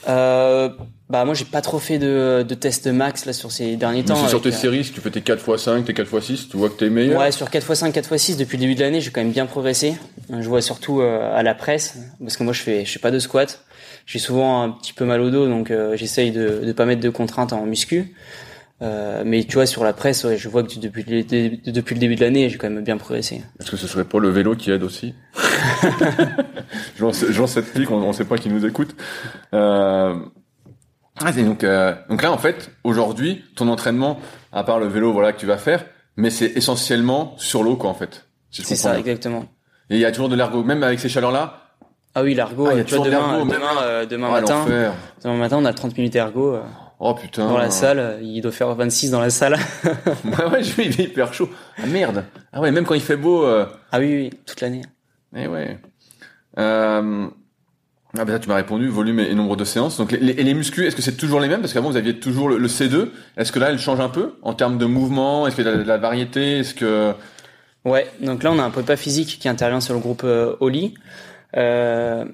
[0.08, 0.70] Euh,
[1.10, 4.28] bah moi j'ai pas trop fait de, de tests max là sur ces derniers temps.
[4.28, 6.90] sur tes euh, séries, si tu fais tes 4x5, tes 4x6, tu vois que t'es
[6.90, 7.20] meilleur?
[7.20, 9.96] Ouais, sur 4x5, 4x6, depuis le début de l'année, j'ai quand même bien progressé.
[10.30, 13.20] Je vois surtout à la presse, parce que moi je fais je fais pas de
[13.20, 13.62] squat
[14.10, 17.02] j'ai souvent un petit peu mal au dos, donc euh, j'essaye de ne pas mettre
[17.02, 18.16] de contraintes en muscu.
[18.82, 22.16] Euh, mais tu vois, sur la presse, ouais, je vois que depuis, depuis le début
[22.16, 23.44] de l'année, j'ai quand même bien progressé.
[23.60, 25.14] Est-ce que ce serait pas le vélo qui aide aussi
[26.96, 28.96] Je lance cette pique, on ne sait pas qui nous écoute.
[29.54, 30.16] Euh...
[31.24, 34.20] Ah, donc, euh, donc là, en fait, aujourd'hui, ton entraînement,
[34.52, 35.86] à part le vélo, voilà, que tu vas faire,
[36.18, 38.26] mais c'est essentiellement sur l'eau, quoi, en fait.
[38.50, 39.46] c'est ça, exactement.
[39.92, 41.69] Et il y a toujours de l'ergo, même avec ces chaleurs-là.
[42.20, 42.68] Ah oui, l'ergo.
[42.68, 43.46] Ah, il y a tu vois, demain,
[43.82, 44.94] euh, demain Ah, matin, l'enfer.
[45.24, 46.62] demain matin, on a 30 minutes ergo euh,
[47.00, 47.48] Oh putain.
[47.48, 48.20] dans la salle.
[48.22, 49.56] Il doit faire 26 dans la salle.
[49.86, 51.50] ouais, ouais, je- il est hyper chaud.
[51.78, 52.26] Ah merde.
[52.52, 53.46] Ah ouais, même quand il fait beau.
[53.46, 53.66] Euh...
[53.94, 54.82] ah oui, oui, toute l'année.
[55.36, 55.78] Eh ouais.
[56.58, 57.28] Euh...
[58.18, 59.98] Ah bah tu m'as répondu, volume et et nombre de séances.
[59.98, 61.62] Donc les, les- et les muscles, est-ce que c'est toujours les mêmes?
[61.62, 63.10] Parce qu'avant vous aviez toujours le, le C2.
[63.38, 65.46] Est-ce que là, elle change un peu en termes de mouvement?
[65.48, 66.58] Est-ce qu'il y a de la, de la variété?
[66.60, 67.14] Est-ce que
[67.86, 70.96] Ouais, donc là on a un prépa physique qui intervient sur le groupe euh, Oli.
[71.58, 72.26] Euh,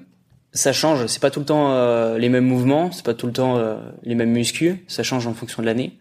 [0.52, 3.32] ça change, c'est pas tout le temps euh, les mêmes mouvements, c'est pas tout le
[3.32, 5.98] temps euh, les mêmes muscles, ça change en fonction de l'année.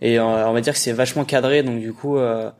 [0.00, 2.50] Et euh, on va dire que c'est vachement cadré, donc du coup, euh,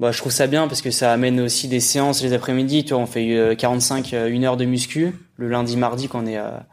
[0.00, 2.84] bah, je trouve ça bien parce que ça amène aussi des séances les après-midi.
[2.84, 6.24] Tu vois, on fait euh, 45, euh, une heure de muscu le lundi, mardi quand
[6.24, 6.66] on est à,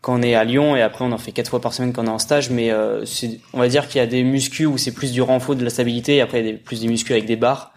[0.00, 2.04] quand on est à Lyon, et après on en fait quatre fois par semaine quand
[2.04, 2.50] on est en stage.
[2.50, 5.64] Mais on va dire qu'il y a des muscles où c'est plus du renfort, de
[5.64, 7.72] la stabilité, et après il y a plus des muscles avec des barres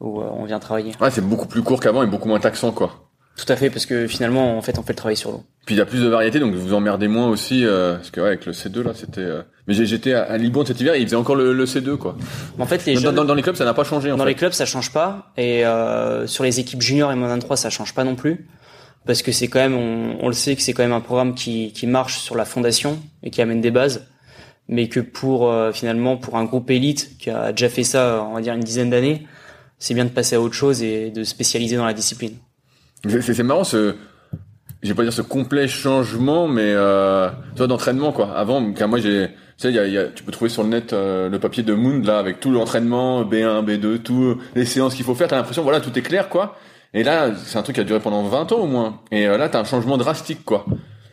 [0.00, 0.92] où on vient travailler.
[1.00, 3.11] ouais, c'est beaucoup plus court qu'avant et beaucoup moins taxant quoi.
[3.36, 5.42] Tout à fait, parce que finalement, en fait, on fait le travail sur l'eau.
[5.64, 7.64] Puis il y a plus de variété, donc vous vous emmerdez moins aussi.
[7.64, 7.94] Euh...
[7.96, 9.20] Parce que ouais, avec le C2 là, c'était.
[9.22, 11.96] euh, Mais j'étais à, à Libourne cet hiver, et ils faisaient encore le, le C2
[11.96, 12.16] quoi.
[12.58, 14.24] En fait, les Dans, jeunes, dans- dans les clubs, ça n'a pas changé en dans
[14.24, 14.30] fait.
[14.30, 17.70] les clubs, ça change pas, et euh, sur les équipes juniors et moins 23, ça
[17.70, 18.48] change pas non plus,
[19.06, 21.34] parce que c'est quand même, on, on le sait que c'est quand même un programme
[21.34, 24.06] qui, qui marche sur la fondation et qui amène des bases,
[24.68, 28.34] mais que pour euh, finalement pour un groupe élite qui a déjà fait ça, on
[28.34, 29.26] va dire une dizaine d'années,
[29.78, 32.34] c'est bien de passer à autre chose et de spécialiser dans la discipline.
[33.08, 33.94] C'est- marrant ce,
[34.82, 38.32] je vais pas dire ce complet changement, mais euh, tu vois d'entraînement quoi.
[38.36, 39.34] Avant, car moi j'ai, tu
[39.68, 41.74] sais, y a, y a- tu peux trouver sur le net euh, le papier de
[41.74, 45.28] Moon là avec tout l'entraînement B1, B2, tout les séances qu'il faut faire.
[45.28, 46.56] T'as l'impression voilà tout est clair quoi.
[46.94, 49.00] Et là, c'est un truc qui a duré pendant 20 ans au moins.
[49.10, 50.66] Et euh, là, t'as un changement drastique quoi.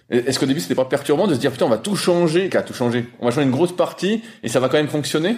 [0.10, 2.64] Est-ce qu'au début c'était pas perturbant de se dire putain on va tout changer, qu'à
[2.64, 5.38] tout changer, on va changer une grosse partie et ça va quand même fonctionner?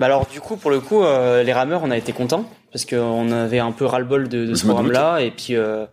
[0.00, 2.86] Bah alors du coup pour le coup euh, les rameurs on a été contents parce
[2.86, 5.84] qu'on avait un peu ras-le-bol de, de ce me programme là et puis euh,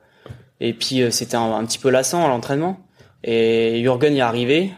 [0.61, 2.79] et puis euh, c'était un, un petit peu lassant à l'entraînement.
[3.25, 4.71] Et Jürgen y est arrivé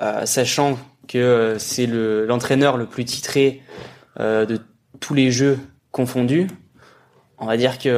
[0.00, 0.78] euh, sachant
[1.08, 3.60] que euh, c'est le l'entraîneur le plus titré
[4.18, 4.58] euh, de
[4.98, 5.58] tous les jeux
[5.90, 6.46] confondus.
[7.36, 7.90] On va dire qu'on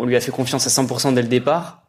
[0.00, 1.84] on lui a fait confiance à 100% dès le départ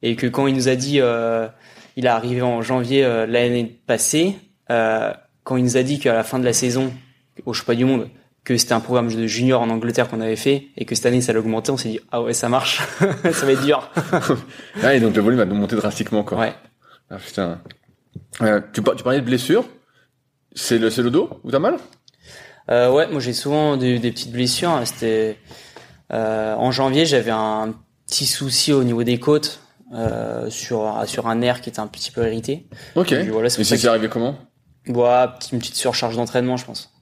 [0.00, 1.48] et que quand il nous a dit euh,
[1.96, 4.38] il est arrivé en janvier l'année passée
[4.70, 5.12] euh,
[5.42, 6.90] quand il nous a dit qu'à la fin de la saison
[7.46, 8.08] au championnat du monde
[8.44, 11.22] que c'était un programme de junior en Angleterre qu'on avait fait et que cette année
[11.22, 12.82] ça allait augmenter, on s'est dit ah ouais ça marche,
[13.32, 13.90] ça va être dur.
[14.82, 16.38] Ah, et donc le volume a monté drastiquement quoi.
[16.38, 16.54] Ouais.
[17.10, 17.60] Ah putain.
[18.42, 19.64] Euh, tu, par- tu parlais de blessures.
[20.54, 21.76] C'est le, c'est le dos ou t'as mal?
[22.70, 24.70] Euh, ouais, moi j'ai souvent des, des petites blessures.
[24.70, 24.84] hein.
[24.84, 25.38] C'était
[26.12, 27.74] euh, en janvier j'avais un
[28.06, 29.60] petit souci au niveau des côtes
[30.50, 32.66] sur sur un nerf qui était un petit peu irrité.
[32.94, 33.12] Ok.
[33.12, 34.36] Et voilà, c'est Et arrivé comment?
[34.86, 36.93] Voilà, une petite surcharge d'entraînement je pense.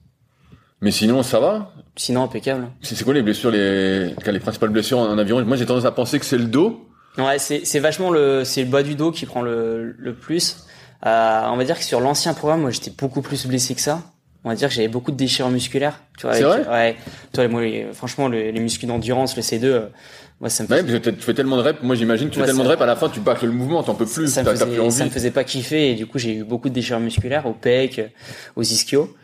[0.83, 2.67] Mais sinon, ça va Sinon impeccable.
[2.81, 5.91] C'est quoi les blessures, les, les principales blessures en, en aviron Moi, j'ai tendance à
[5.91, 6.85] penser que c'est le dos.
[7.17, 10.65] Ouais, c'est c'est vachement le c'est le bas du dos qui prend le le plus.
[11.05, 14.01] Euh, on va dire que sur l'ancien programme, moi j'étais beaucoup plus blessé que ça.
[14.43, 16.01] On va dire que j'avais beaucoup de déchirures musculaires.
[16.17, 16.67] Tu vois, C'est vrai?
[16.67, 16.95] Ouais.
[17.31, 19.85] Toi, moi, les- franchement, les, les muscles d'endurance, le C2, euh,
[20.41, 21.81] moi ça me Ouais, faisait, parce que t'as- tu fais tellement de reps.
[21.83, 23.83] Moi, j'imagine, tu Ouais, fais tellement de reps, à la fin, tu bâcles le mouvement,
[23.83, 26.33] t'en peux plus, ça, me plus ça me faisait pas kiffer et du coup j'ai
[26.37, 28.01] eu beaucoup de déchirures musculaires au pec,
[28.57, 29.15] aux ischios.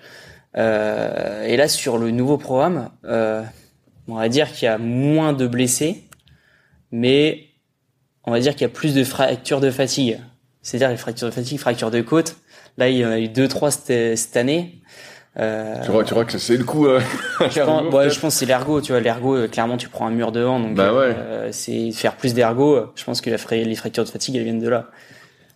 [0.58, 3.44] Euh, et là sur le nouveau programme, euh,
[4.08, 6.04] on va dire qu'il y a moins de blessés,
[6.92, 7.46] mais
[8.24, 10.20] on va dire qu'il y a plus de fractures de fatigue.
[10.62, 12.38] C'est-à-dire les fractures de fatigue, fractures de côte.
[12.78, 14.82] Là il y en a eu deux trois cette, cette année.
[15.38, 16.88] Euh, Tu vois, tu vois que c'est le coup.
[16.88, 17.00] Euh...
[17.50, 20.08] je pense, ouais, je pense que c'est l'ergo, tu vois, l'ergo, euh, clairement, tu prends
[20.08, 21.14] un mur devant, donc Bah ouais.
[21.16, 22.76] euh, c'est faire plus d'ergo.
[22.76, 24.90] euh, Je pense que la fra- les fractures de fatigue, elles viennent de là.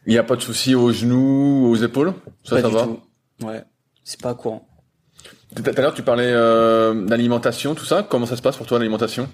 [0.05, 2.13] Il y a pas de souci aux genoux, aux épaules?
[2.43, 2.83] Ça, Pas ça va?
[2.83, 2.99] tout.
[3.45, 3.63] Ouais,
[4.03, 4.67] c'est pas courant.
[5.55, 8.03] Tout à l'heure, tu parlais euh, d'alimentation, tout ça.
[8.03, 9.29] Comment ça se passe pour toi l'alimentation?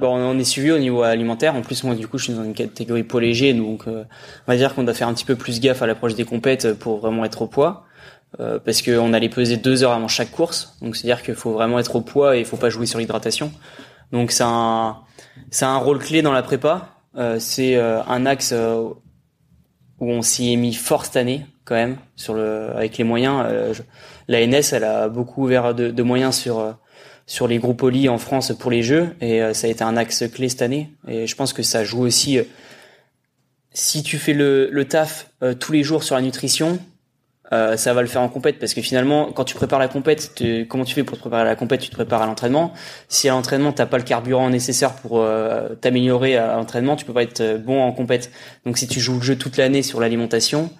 [0.00, 1.54] Bon, on est suivi au niveau alimentaire.
[1.54, 4.04] En plus, moi, du coup, je suis dans une catégorie poids léger, donc euh,
[4.46, 6.72] on va dire qu'on doit faire un petit peu plus gaffe à l'approche des compètes
[6.74, 7.84] pour vraiment être au poids,
[8.40, 10.76] euh, parce qu'on allait peser deux heures avant chaque course.
[10.80, 13.52] Donc, c'est-à-dire qu'il faut vraiment être au poids et il faut pas jouer sur l'hydratation.
[14.10, 14.98] Donc, c'est un,
[15.50, 16.96] c'est un rôle clé dans la prépa.
[17.16, 18.88] Euh, c'est euh, un axe euh,
[20.00, 23.44] où on s'y est mis fort cette année, quand même, sur le, avec les moyens.
[24.28, 26.72] La NS, elle a beaucoup ouvert de, moyens sur euh,
[27.26, 29.96] sur les groupes Oli en France pour les jeux et euh, ça a été un
[29.96, 30.90] axe clé cette année.
[31.08, 32.44] Et je pense que ça joue aussi euh,
[33.72, 36.78] si tu fais le, le taf tous les jours sur la nutrition
[37.50, 40.84] ça va le faire en compète parce que finalement quand tu prépares la compète comment
[40.84, 41.80] tu fais pour te préparer à la compète?
[41.80, 42.72] Tu te prépares à l'entraînement.
[43.08, 45.22] Si à l'entraînement t'as pas le carburant nécessaire pour
[45.80, 48.30] t'améliorer à l'entraînement tu peux pas être bon en compète.
[48.66, 50.70] Donc si tu joues le jeu toute l'année sur l'alimentation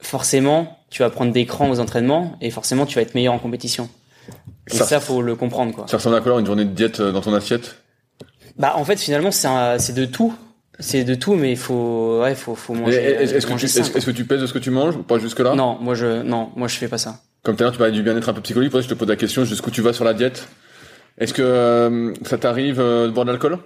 [0.00, 3.38] forcément tu vas prendre des crans aux entraînements et forcément tu vas être meilleur en
[3.38, 3.88] compétition
[4.70, 6.70] et Ça- ça, faut le comprendre quoi Ça ressemble à quoi alors, une journée de
[6.70, 7.76] diète euh, dans ton assiette?
[8.58, 10.34] Bah en fait finalement c'est c'est de tout.
[10.78, 12.96] C'est de tout, mais il faut, ouais, faut, faut manger.
[12.98, 15.38] Est-ce que, tu, est-ce que tu pèses de ce que tu manges ou pas jusque
[15.38, 17.20] là Non, moi je, non, moi je fais pas ça.
[17.44, 18.72] Comme tout à l'heure, tu parlais du bien-être un peu psychologique.
[18.72, 20.46] Pour ça, je te pose la question jusqu'où tu vas sur la diète?
[21.16, 23.56] Est-ce que euh, ça t'arrive euh, de boire de l'alcool?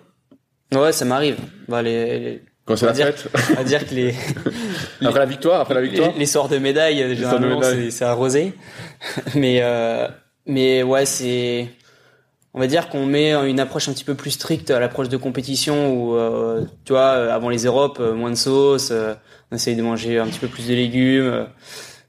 [0.73, 1.39] Ouais, ça m'arrive.
[1.67, 3.29] Bah, les, Quand c'est la fête.
[3.51, 4.15] On va dire que les...
[5.05, 6.13] après la victoire, après la victoire.
[6.17, 7.61] Les, sorts de médailles, généralement,
[7.91, 8.53] c'est arrosé.
[9.35, 10.07] mais, euh,
[10.47, 11.69] mais ouais, c'est...
[12.55, 15.17] On va dire qu'on met une approche un petit peu plus stricte à l'approche de
[15.17, 18.93] compétition où, euh, tu vois, avant les Europes, moins de sauce,
[19.51, 21.47] on essaye de manger un petit peu plus de légumes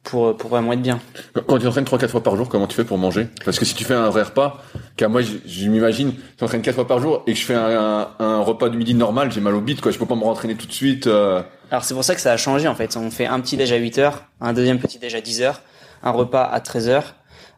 [0.04, 0.99] pour pour vraiment être bien.
[1.47, 3.28] Quand tu entraînes trois quatre fois par jour, comment tu fais pour manger?
[3.45, 4.64] Parce que si tu fais un vrai repas,
[4.97, 8.10] car moi je, m'imagine, tu entraînes quatre fois par jour et que je fais un,
[8.20, 10.56] un, repas de midi normal, j'ai mal au bit quoi, je peux pas me rentraîner
[10.56, 11.08] tout de suite.
[11.08, 11.41] Euh...
[11.70, 12.97] Alors c'est pour ça que ça a changé en fait.
[12.97, 15.62] On fait un petit déj à 8 heures, un deuxième petit déj à 10 heures,
[16.04, 17.16] un repas à 13 heures,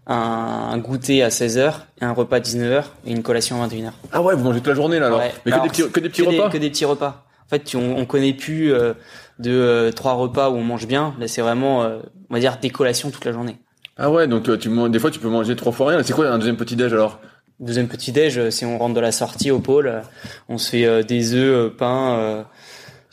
[0.08, 3.68] un, goûter à 16 heures et un repas à 19 heures et une collation à
[3.68, 3.94] 21 heures.
[4.12, 5.22] Ah ouais, vous mangez toute la journée là alors.
[5.46, 6.50] Mais que, des petits, que des petits repas?
[6.50, 7.26] que des petits repas.
[7.46, 8.94] En fait, on, on connaît plus euh,
[9.40, 11.16] de euh, trois repas où on mange bien.
[11.20, 13.58] Là, c'est vraiment, euh, on va dire, des collations toute la journée.
[13.98, 16.02] Ah ouais, donc tu des fois tu peux manger trois fois rien.
[16.04, 17.20] C'est quoi un deuxième petit déj alors?
[17.60, 20.02] Deuxième petit déj, si on rentre de la sortie au pôle,
[20.50, 22.44] on se fait des œufs, pain,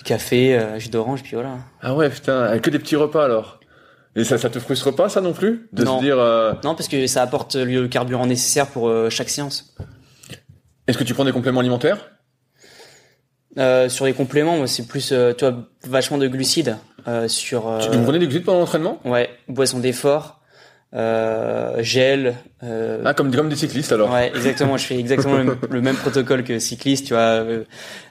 [0.02, 1.58] café, jus d'orange, puis voilà.
[1.82, 3.60] Ah ouais, putain, que des petits repas alors.
[4.16, 5.68] Et ça, ça te frustre pas ça non plus?
[5.74, 5.98] De non.
[5.98, 6.16] se dire
[6.64, 9.76] Non, parce que ça apporte le carburant nécessaire pour chaque séance.
[10.86, 12.10] Est-ce que tu prends des compléments alimentaires?
[13.59, 15.55] Euh, sur les compléments, moi, c'est plus, euh, tu vois,
[15.86, 16.76] vachement de glucides.
[17.09, 19.01] Euh, sur, euh, tu prenais des glucides pendant l'entraînement?
[19.05, 20.40] Ouais, boisson d'effort,
[20.94, 22.36] euh, gel.
[22.62, 24.76] Euh, ah, comme, comme des cyclistes alors Ouais, exactement.
[24.76, 25.38] je fais exactement
[25.68, 27.44] le, même protocole que cycliste, tu vois.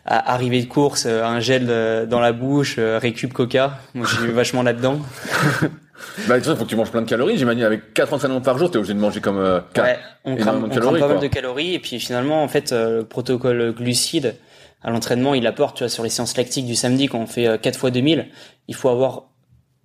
[0.06, 1.68] À arrivée de course, un gel
[2.10, 3.78] dans la bouche, récup coca.
[3.94, 5.00] Moi, je suis vachement là-dedans.
[6.28, 7.38] bah, il faut que tu manges plein de calories.
[7.38, 10.64] J'imagine avec 4 entraînements par jour, t'es obligé de manger comme euh, ouais, on crame,
[10.66, 11.74] on crame pas mal de calories.
[11.74, 14.36] Et puis finalement, en fait, le protocole glucides,
[14.82, 17.60] à l'entraînement, il apporte, tu vois, sur les séances lactiques du samedi, quand on fait
[17.62, 18.28] 4 euh, fois 2000,
[18.68, 19.30] il faut avoir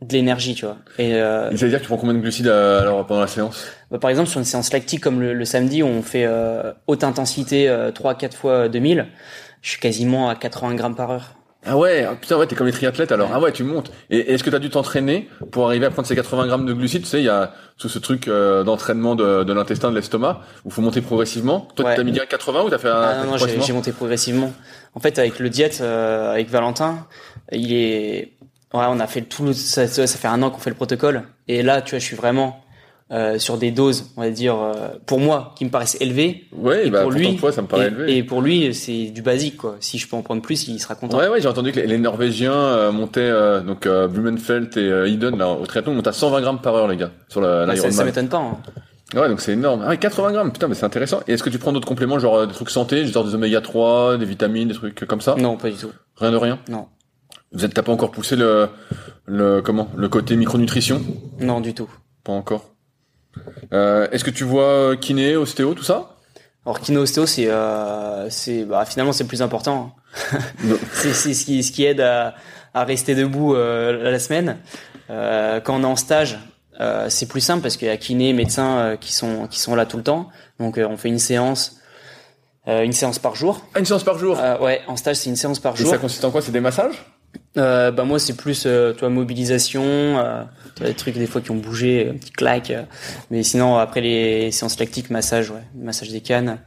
[0.02, 0.76] de l'énergie, tu vois.
[0.98, 3.26] Et, euh, ça veut dire que tu prends combien de glucides euh, alors pendant la
[3.26, 3.66] séance?
[3.90, 7.04] Bah, Par exemple, sur une séance lactique comme le, samedi, où on fait euh, haute
[7.04, 9.06] intensité euh, 3-4 fois 2000,
[9.62, 11.34] je suis quasiment à 80 grammes par heure.
[11.66, 13.30] Ah ouais, ah putain ouais, t'es comme les triathlètes alors.
[13.32, 13.90] Ah ouais, tu montes.
[14.10, 17.02] Et est-ce que t'as dû t'entraîner pour arriver à prendre ces 80 grammes de glucides?
[17.02, 20.40] Tu sais, il y a tout ce truc euh, d'entraînement de, de l'intestin, de l'estomac,
[20.64, 21.68] où faut monter progressivement.
[21.74, 24.52] Toi, t'as mis direct 80 ou t'as fait un Ah non, non j'ai monté progressivement.
[24.94, 27.06] En fait, avec le diète, euh, avec Valentin,
[27.50, 28.32] il est,
[28.74, 31.24] ouais, on a fait tout, ça, ça fait un an qu'on fait le protocole.
[31.48, 32.63] Et là, tu vois, je suis vraiment
[33.14, 36.48] euh, sur des doses, on va dire, euh, pour moi, qui me paraissent élevées.
[36.52, 38.16] Ouais, et bah, pour lui, ça me paraît et, élevé.
[38.16, 39.76] Et pour lui, c'est du basique, quoi.
[39.78, 41.18] Si je peux en prendre plus, il sera content.
[41.18, 43.30] Ouais, ouais, j'ai entendu que les, Norvégiens euh, montaient,
[43.64, 47.12] donc Blumenfeld et Eden, là, au triathlon, montent à 120 grammes par heure, les gars,
[47.28, 48.38] sur la, ouais, ça, ça m'étonne pas.
[48.38, 48.58] Hein.
[49.14, 49.84] Ouais, donc c'est énorme.
[49.86, 51.20] Ah, 80 grammes, putain, mais c'est intéressant.
[51.28, 54.16] Et est-ce que tu prends d'autres compléments, genre des trucs santé, genre des oméga 3,
[54.16, 55.36] des vitamines, des trucs comme ça?
[55.38, 55.92] Non, pas du tout.
[56.16, 56.58] Rien de rien?
[56.68, 56.88] Non.
[57.52, 58.68] Vous êtes, t'as pas encore poussé le,
[59.26, 61.00] le, comment, le côté micronutrition?
[61.38, 61.88] Non, du tout.
[62.24, 62.73] Pas encore?
[63.72, 66.16] Euh, Est-ce que tu vois kiné, ostéo, tout ça?
[66.66, 69.92] Alors kiné, ostéo, c'est, euh, c'est, bah, finalement, c'est le plus important.
[70.32, 70.38] Hein.
[70.92, 72.34] c'est, ce qui, ce qui aide à,
[72.72, 74.58] à rester debout euh, la semaine.
[75.10, 76.38] Euh, quand on est en stage,
[76.80, 79.74] euh, c'est plus simple parce qu'il y a kiné, médecins euh, qui sont qui sont
[79.74, 80.28] là tout le temps.
[80.58, 81.76] Donc euh, on fait une séance,
[82.66, 83.60] une séance par jour.
[83.74, 84.38] Ah, une séance par jour?
[84.60, 85.86] ouais, en stage c'est une séance par jour.
[85.86, 86.40] Et ça consiste en quoi?
[86.40, 87.04] C'est des massages?
[87.56, 90.42] Euh, bah moi c'est plus euh, toi mobilisation euh,
[90.80, 92.82] des trucs des fois qui ont bougé un petit claque euh,
[93.30, 95.62] mais sinon après les séances lactiques massage ouais.
[95.74, 96.58] Massage des cannes.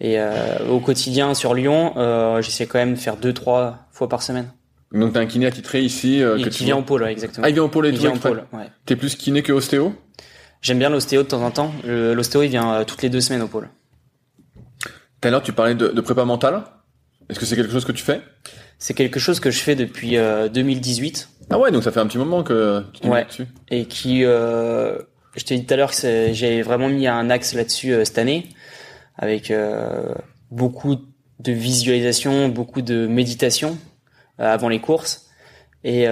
[0.00, 0.18] Et
[0.68, 1.94] au quotidien sur Lyon
[2.40, 4.50] j'essaie quand même de faire deux trois fois par semaine.
[4.92, 7.46] Donc t'as un kiné attitré ici euh, que qui vient au pôle ouais, exactement.
[7.46, 8.66] Ah il vient au pôle et il vient au pôle ouais.
[8.86, 9.94] t'es plus kiné que ostéo
[10.62, 11.72] j'aime bien l'ostéo de temps en temps.
[11.84, 13.68] L'ostéo il vient toutes les deux semaines au pôle.
[15.20, 16.64] Tout à l'heure tu parlais de, de prépa mentale.
[17.30, 18.20] Est-ce que c'est quelque chose que tu fais?
[18.84, 21.30] C'est quelque chose que je fais depuis 2018.
[21.40, 23.24] Euh, ah ouais, donc ça fait un petit moment que tu t'es ouais.
[23.24, 23.46] dessus.
[23.70, 24.98] Et qui, euh,
[25.36, 28.18] je t'ai dit tout à l'heure que j'ai vraiment mis un axe là-dessus euh, cette
[28.18, 28.46] année,
[29.16, 30.14] avec euh,
[30.50, 30.96] beaucoup
[31.38, 33.78] de visualisation, beaucoup de méditation
[34.38, 35.30] euh, avant les courses,
[35.82, 36.06] et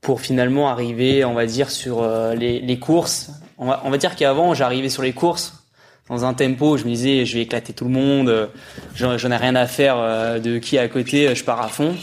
[0.00, 3.30] pour finalement arriver, on va dire, sur les, les, courses.
[3.56, 5.63] On va, on va dire qu'avant, j'arrivais sur les courses
[6.08, 8.46] dans un tempo je me disais je vais éclater tout le monde euh,
[8.94, 11.68] j'en ai rien à faire euh, de qui est à côté euh, je pars à
[11.68, 11.94] fond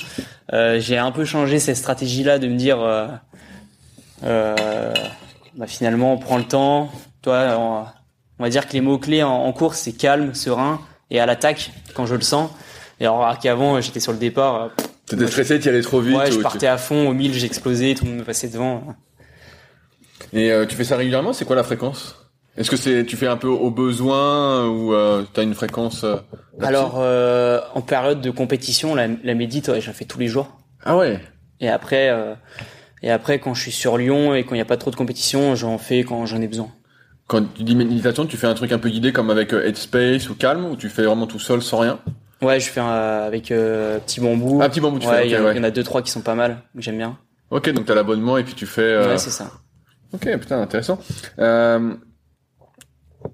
[0.52, 2.80] j'ai un peu changé cette stratégie là de me dire
[4.22, 4.56] bah,
[5.68, 6.92] finalement on prend le temps
[7.22, 7.58] toi
[8.40, 11.72] on, va dire que les mots clés en, course c'est calme serein et à l'attaque
[11.94, 12.50] quand je le sens
[13.00, 14.72] et alors qu'avant j'étais sur le départ
[15.08, 16.16] T'étais stressé, tu allais trop vite.
[16.16, 18.96] Ouais, je partais à fond, au mille, j'explosais, tout le monde me passait devant.
[20.32, 22.21] Et tu fais ça régulièrement C'est quoi la fréquence?
[22.58, 26.04] Est-ce que c'est tu fais un peu au besoin ou euh, tu as une fréquence
[26.04, 26.18] euh,
[26.62, 30.58] Alors, euh, en période de compétition, la, la médite, ouais, j'en fais tous les jours.
[30.84, 31.20] Ah ouais?
[31.60, 32.36] Et après, euh,
[33.04, 34.96] et après, quand je suis sur Lyon et quand il n'y a pas trop de
[34.96, 36.70] compétition, j'en fais quand j'en ai besoin.
[37.28, 40.30] Quand tu dis méditation, tu fais un truc un peu guidé comme avec euh, Headspace
[40.30, 42.00] ou Calm ou tu fais vraiment tout seul sans rien?
[42.42, 44.60] Ouais, je fais euh, avec euh, petit bambou.
[44.62, 45.52] Ah, petit bambou, tu ouais, fais, il y, en- ouais.
[45.54, 47.18] il y en a deux trois qui sont pas mal, que j'aime bien.
[47.50, 48.82] Ok, donc t'as l'abonnement et puis tu fais.
[48.82, 49.52] euh, Ouais, c'est ça.
[50.14, 51.00] Ok, putain, intéressant.
[51.40, 51.94] Euh,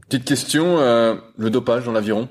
[0.10, 2.28] petite question, euh, le dopage dans l'aviron.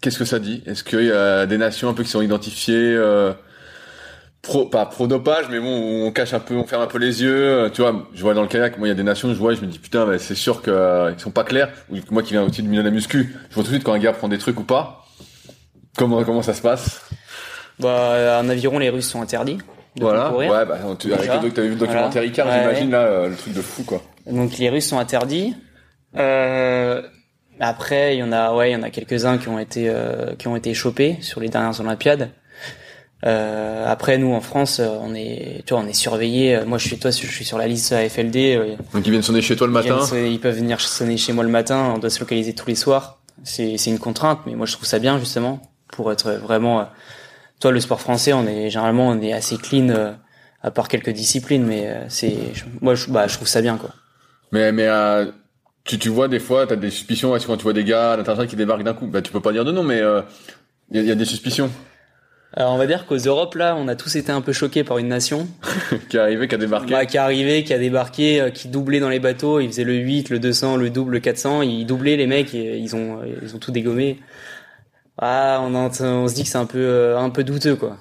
[0.00, 0.62] Qu'est-ce que ça dit?
[0.66, 3.32] Est-ce qu'il y a des nations un peu qui sont identifiées euh,
[4.42, 7.22] pro, pas pro dopage, mais bon, on cache un peu, on ferme un peu les
[7.22, 7.34] yeux.
[7.34, 9.34] euh, Tu vois, je vois dans le kayak, moi il y a des nations, je
[9.34, 11.70] vois, je me dis putain, c'est sûr que euh, ils sont pas clairs.
[11.90, 13.84] Ou moi qui viens aussi du milieu de la muscu, je vois tout de suite
[13.84, 15.04] quand un gars prend des trucs ou pas.
[15.96, 17.00] Comment comment ça se passe?
[17.80, 19.58] Bah, en aviron, les Russes sont interdits.
[19.96, 20.26] De Voilà.
[20.26, 20.50] concourir.
[20.52, 22.26] Ouais, bah tu, avec le doc, vu le documentaire Voilà.
[22.26, 24.00] Icar, Ouais, j'imagine là, le truc de fou quoi.
[24.30, 25.56] Donc les Russes sont interdits.
[26.16, 27.02] Euh,
[27.60, 30.34] après, il y en a, ouais, il y en a quelques-uns qui ont été euh,
[30.36, 32.30] qui ont été chopés sur les dernières Olympiades.
[33.26, 36.60] Euh, après, nous en France, euh, on est, tu vois, on est surveillé.
[36.64, 38.36] Moi, je suis toi, je suis sur la liste AFLD.
[38.56, 40.00] euh, Donc ils viennent sonner chez toi le ils, matin.
[40.06, 41.92] sonner- ils peuvent venir sonner chez moi le matin.
[41.94, 43.18] On doit se localiser tous les soirs.
[43.44, 45.60] C'est c'est une contrainte, mais moi je trouve ça bien justement
[45.92, 46.80] pour être vraiment.
[46.80, 46.84] euh,
[47.60, 50.12] toi, le sport français, on est généralement on est assez clean, euh,
[50.62, 52.36] à part quelques disciplines, mais euh, c'est,
[52.80, 53.90] moi, je, bah, je trouve ça bien quoi.
[54.52, 55.26] Mais mais euh,
[55.88, 58.12] tu tu vois des fois t'as des suspicions est-ce que quand tu vois des gars
[58.12, 59.06] à l'international qui débarquent d'un coup?
[59.06, 60.20] Bah tu peux pas dire de non mais euh,
[60.90, 61.70] il y, a, y a des suspicions
[62.52, 64.98] Alors on va dire qu'aux Europes là, on a tous été un peu choqués par
[64.98, 65.48] une nation
[66.10, 68.68] qui est arrivé qui a débarqué bah, qui est arrivée, qui a débarqué, euh, qui
[68.68, 69.60] doublait dans les bateaux.
[69.60, 71.62] Ils faisaient le 8, le 200, le double, le 400.
[71.62, 74.18] Ils doublaient les mecs et ils ont ils ont tout dégommé.
[75.20, 77.96] Ah, on, on se dit que c'est un peu euh, un peu douteux quoi.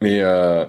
[0.00, 0.64] mais euh,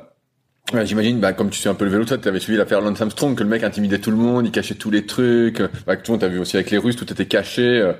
[0.74, 3.02] ouais, j'imagine bah comme tu suis un peu le vélo toi t'avais suivi l'affaire Lance
[3.02, 5.98] Armstrong que le mec intimidait tout le monde il cachait tous les trucs euh, bah
[5.98, 7.94] tu vois, t'as vu aussi avec les Russes tout était caché euh,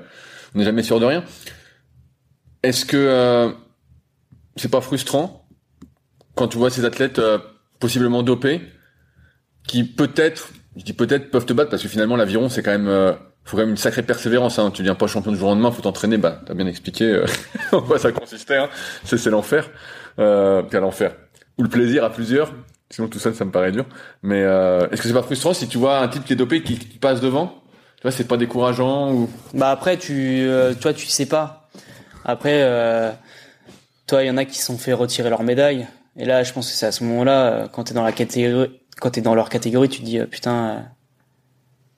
[0.54, 1.24] on n'est jamais sûr de rien
[2.62, 3.50] est-ce que euh,
[4.56, 5.48] c'est pas frustrant
[6.34, 7.38] quand tu vois ces athlètes euh,
[7.78, 8.60] possiblement dopés
[9.66, 12.88] qui peut-être, je dis peut-être, peuvent te battre parce que finalement l'aviron c'est quand même,
[12.88, 13.12] euh,
[13.44, 14.58] faut quand même une sacrée persévérance.
[14.58, 14.70] Hein.
[14.72, 16.18] Tu deviens pas champion du jour au lendemain, faut t'entraîner.
[16.18, 17.26] Bah, t'as bien expliqué euh,
[17.72, 18.56] en quoi ça consistait.
[18.56, 18.68] Hein.
[19.04, 19.70] C'est, c'est l'enfer,
[20.18, 21.14] euh, puis à l'enfer
[21.60, 22.54] ou le plaisir à plusieurs.
[22.88, 23.84] Sinon tout seul ça me paraît dur.
[24.22, 26.62] Mais euh, est-ce que c'est pas frustrant si tu vois un type qui est dopé
[26.62, 27.62] qui, passe devant?
[27.96, 29.30] Tu vois, c'est pas décourageant ou?
[29.52, 31.68] Bah après tu euh, toi tu sais pas.
[32.24, 33.12] Après euh,
[34.06, 35.86] toi il y en a qui se sont fait retirer leur médaille
[36.16, 39.10] et là je pense que c'est à ce moment-là quand t'es dans la catégorie quand
[39.10, 40.86] t'es dans leur catégorie tu te dis putain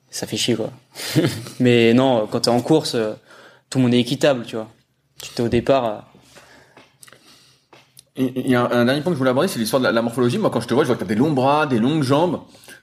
[0.09, 0.71] ça fait chier quoi.
[1.59, 2.97] Mais non quand t'es en course
[3.69, 4.67] tout le monde est équitable tu vois.
[5.21, 6.12] Tu t'es au départ
[8.15, 10.01] Il y a un, dernier point que je voulais aborder, c'est l'histoire de la, la
[10.01, 10.37] morphologie.
[10.37, 12.41] Moi, quand je te vois, je vois que t'as des longs bras, des longues jambes.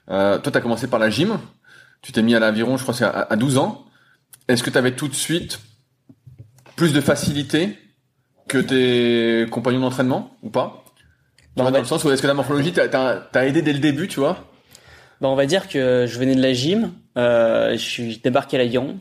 [0.09, 1.39] Euh, toi, t'as commencé par la gym.
[2.01, 3.85] Tu t'es mis à l'aviron, je crois, c'est à, à 12 ans.
[4.47, 5.59] Est-ce que t'avais tout de suite
[6.75, 7.77] plus de facilité
[8.49, 10.83] que tes compagnons d'entraînement ou pas?
[11.55, 14.07] Vois, en Dans le sens où est-ce que la morphologie t'a, aidé dès le début,
[14.07, 14.51] tu vois?
[15.21, 18.59] Bah, on va dire que je venais de la gym, euh, je suis débarqué à
[18.59, 18.99] l'aviron,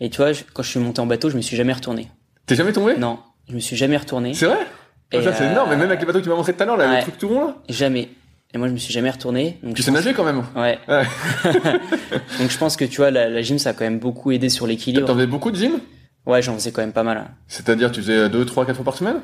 [0.00, 2.08] et tu vois, je- quand je suis monté en bateau, je me suis jamais retourné.
[2.46, 2.96] T'es jamais tombé?
[2.96, 3.18] Non,
[3.48, 4.34] je me suis jamais retourné.
[4.34, 4.66] C'est vrai?
[5.12, 5.70] Et, Ça, c'est euh, énorme.
[5.70, 7.02] Mais même avec les bateaux que tu m'as montré tout à l'heure, là, le ouais.
[7.02, 7.56] truc tout rond, là.
[7.68, 8.08] Jamais.
[8.54, 9.58] Et moi, je me suis jamais retourné.
[9.62, 10.42] Donc Tu sais pense- nager quand même.
[10.56, 10.78] Ouais.
[10.88, 11.04] Ouais.
[12.40, 14.48] Donc je pense que tu vois, la, la gym, ça a quand même beaucoup aidé
[14.48, 15.12] sur T'en l'équilibre.
[15.12, 15.78] faisais beaucoup de gym?
[16.26, 17.18] Ouais, j'en faisais quand même pas mal.
[17.18, 17.28] hein.
[17.46, 19.16] C'est-à-dire, tu faisais 2, 3, 4 fois par semaine?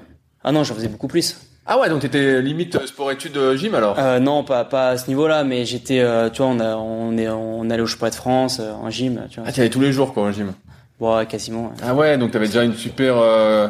[0.45, 1.37] Ah non, j'en faisais beaucoup plus.
[1.67, 3.97] Ah ouais, donc t'étais limite euh, sport-études euh, gym alors?
[3.99, 7.17] Euh, non, pas pas à ce niveau-là, mais j'étais, euh, tu vois, on a, on
[7.17, 9.49] est, on allait au championnat de France euh, en gym, tu vois.
[9.49, 10.53] Ah, t'y allais tous les jours, quoi, au gym.
[10.99, 11.67] Ouais, quasiment.
[11.67, 11.75] ouais.
[11.85, 13.69] Ah ouais, donc t'avais déjà une super euh,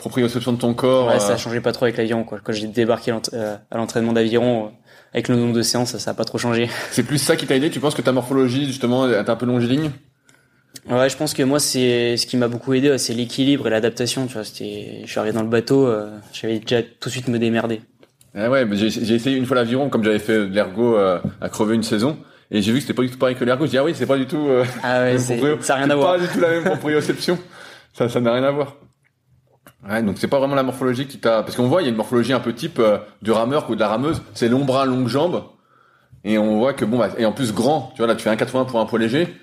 [0.00, 1.06] proprioception de ton corps.
[1.08, 1.18] Ouais, euh.
[1.20, 2.40] ça changeait pas trop avec l'aviron, quoi.
[2.42, 4.68] Quand j'ai débarqué l'ent- euh, à l'entraînement d'aviron, euh,
[5.12, 6.68] avec le nombre de séances, ça, ça a pas trop changé.
[6.90, 7.70] C'est plus ça qui t'a aidé?
[7.70, 9.90] Tu penses que ta morphologie, justement, est un peu longiligne?
[10.88, 14.26] Ouais, je pense que moi, c'est ce qui m'a beaucoup aidé, c'est l'équilibre et l'adaptation.
[14.26, 17.28] Tu vois, c'était, je suis arrivé dans le bateau, euh, j'avais déjà tout de suite
[17.28, 17.82] me démerder.
[18.34, 21.48] Ah ouais, mais j'ai essayé une fois l'aviron, comme j'avais fait de l'ergo euh, à
[21.48, 22.16] crever une saison.
[22.52, 23.66] Et j'ai vu que c'était pas du tout pareil que l'ergo.
[23.66, 24.48] Je dis, ah oui, c'est pas du tout...
[24.48, 25.18] euh, Ah ouais,
[25.60, 26.14] ça a rien à voir.
[26.14, 27.38] pas du tout la même proprioception.
[27.92, 28.76] ça ça n'a rien à voir.
[29.88, 31.42] Ouais, donc c'est pas vraiment la morphologie qui t'a...
[31.42, 33.74] Parce qu'on voit, il y a une morphologie un peu type euh, du rameur ou
[33.74, 34.20] de la rameuse.
[34.34, 35.44] C'est long bras, longue jambe.
[36.24, 37.90] Et on voit que, bon, bah, et en plus grand.
[37.94, 39.34] Tu vois, là, tu fais un 80 pour un poids léger.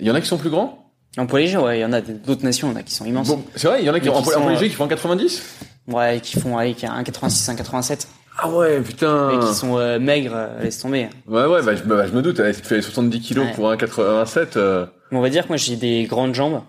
[0.00, 0.90] Il y en a qui sont plus grands?
[1.18, 2.94] En poids léger, ouais, il y en a d'autres nations, il y en a qui
[2.94, 3.28] sont immenses.
[3.28, 4.50] Bon, c'est vrai, il y en a qui, Mais en qui poids en sont, poids
[4.50, 5.42] euh, léger qui font un 90
[5.88, 8.08] Ouais, qui font avec un 86, un 87.
[8.38, 9.30] Ah ouais, putain.
[9.32, 11.10] Et qui sont euh, maigres, euh, laisse tomber.
[11.28, 13.52] Ouais, ouais, bah, je, me- bah, je me doute, si tu fais 70 kilos Ouais.
[13.52, 16.62] pour un 87, euh, Mais on va dire que moi, j'ai des grandes jambes.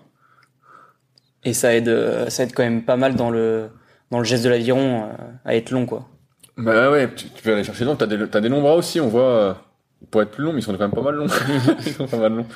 [1.44, 3.68] Et ça aide, euh, ça aide quand même pas mal dans le,
[4.10, 5.12] dans le geste de l'aviron, euh,
[5.44, 6.08] à être long, quoi.
[6.56, 9.00] bah ouais, tu, tu peux aller chercher long, t'as des, t'as des longs bras aussi,
[9.00, 9.54] on voit, euh,
[10.10, 11.26] pour être plus long, mais ils sont quand même pas mal longs.
[11.86, 12.46] ils sont pas mal longs.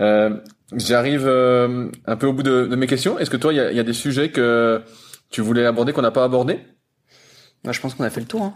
[0.00, 0.36] Euh,
[0.76, 3.18] J'arrive euh, un peu au bout de, de mes questions.
[3.18, 4.82] Est-ce que toi, il y a, y a, des sujets que
[5.30, 6.60] tu voulais aborder qu'on n'a pas abordé?
[7.64, 8.42] Bah, Je pense qu'on a fait le tour.
[8.42, 8.54] Hein.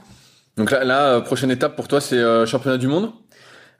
[0.58, 3.12] Donc là, là, prochaine étape pour toi, c'est euh, championnat du monde,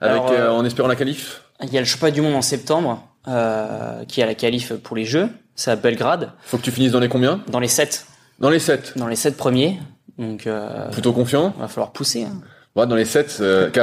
[0.01, 1.43] avec Alors, en espérant la qualif.
[1.61, 4.95] Il y a le championnat du monde en septembre, qui est à la qualif pour
[4.95, 5.29] les Jeux.
[5.55, 6.31] C'est à Belgrade.
[6.45, 7.41] Faut que tu finisses dans les combien?
[7.47, 8.05] Dans les 7.
[8.39, 9.79] Dans les 7 Dans les 7 premiers.
[10.17, 10.47] Donc
[10.91, 11.53] plutôt confiant?
[11.59, 12.23] Va falloir pousser.
[12.23, 12.41] Hein.
[12.75, 13.39] Ouais, dans les 7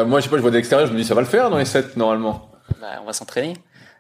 [0.07, 1.49] moi je sais pas, je vois de l'extérieur, je me dis ça va le faire
[1.51, 2.51] dans les 7 normalement.
[2.81, 3.55] Bah, on va s'entraîner.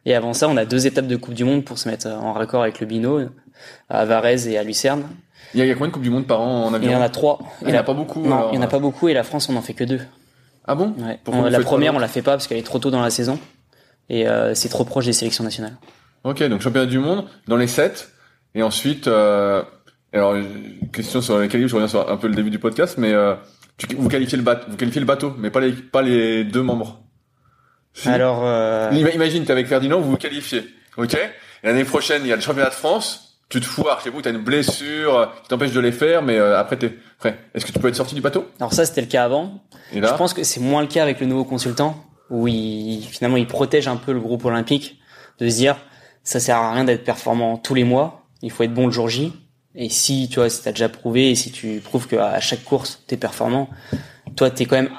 [0.07, 2.33] Et avant ça, on a deux étapes de Coupe du Monde pour se mettre en
[2.33, 3.21] raccord avec le Bino,
[3.89, 5.05] à Varese et à Lucerne.
[5.53, 6.91] Il y, a, il y a combien de Coupes du Monde par an en avion
[6.91, 7.39] Il y en a trois.
[7.43, 8.21] Ah, il n'y en a pas beaucoup.
[8.21, 8.49] Non, alors...
[8.53, 10.01] il n'y en a pas beaucoup et la France, on n'en fait que deux.
[10.67, 10.95] Ah bon?
[10.99, 11.19] Ouais.
[11.27, 13.39] on, La première, on la fait pas parce qu'elle est trop tôt dans la saison
[14.09, 15.77] et euh, c'est trop proche des sélections nationales.
[16.25, 18.13] Ok, donc championnat du monde dans les sept
[18.55, 19.63] et ensuite, euh,
[20.13, 20.35] alors
[20.93, 23.35] question sur laquelle je reviens sur un peu le début du podcast, mais euh,
[23.77, 26.63] tu, vous qualifiez le bateau, vous qualifiez le bateau, mais pas les pas les deux
[26.63, 27.01] membres.
[27.93, 28.09] Si.
[28.09, 28.91] Alors, euh...
[28.93, 30.65] imagine, t'es avec Ferdinand, vous vous qualifiez,
[30.97, 31.17] ok?
[31.63, 34.23] L'année prochaine, il y a le championnat de France, tu te foires, je sais pas,
[34.23, 37.39] t'as une blessure qui t'empêche de les faire, mais euh, après t'es prêt.
[37.55, 38.47] Est-ce que tu peux être sorti du bateau?
[38.61, 39.65] Alors ça, c'était le cas avant.
[39.93, 40.09] Et là?
[40.09, 43.47] Je pense que c'est moins le cas avec le nouveau consultant, où il, finalement, il
[43.47, 45.01] protège un peu le groupe olympique
[45.39, 45.77] de se dire,
[46.23, 49.09] ça sert à rien d'être performant tous les mois, il faut être bon le jour
[49.09, 49.33] J.
[49.75, 53.03] Et si, tu vois, si t'as déjà prouvé, et si tu prouves qu'à chaque course,
[53.07, 53.69] t'es performant,
[54.37, 54.91] toi, t'es quand même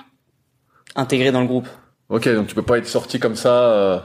[0.96, 1.68] intégré dans le groupe.
[2.10, 4.00] Ok, donc tu peux pas être sorti comme ça, euh,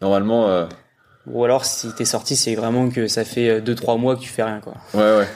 [0.00, 0.48] normalement.
[0.48, 0.66] Euh...
[1.26, 4.28] Ou alors, si t'es sorti, c'est vraiment que ça fait deux trois mois que tu
[4.28, 4.74] fais rien, quoi.
[4.94, 5.28] Ouais, ouais.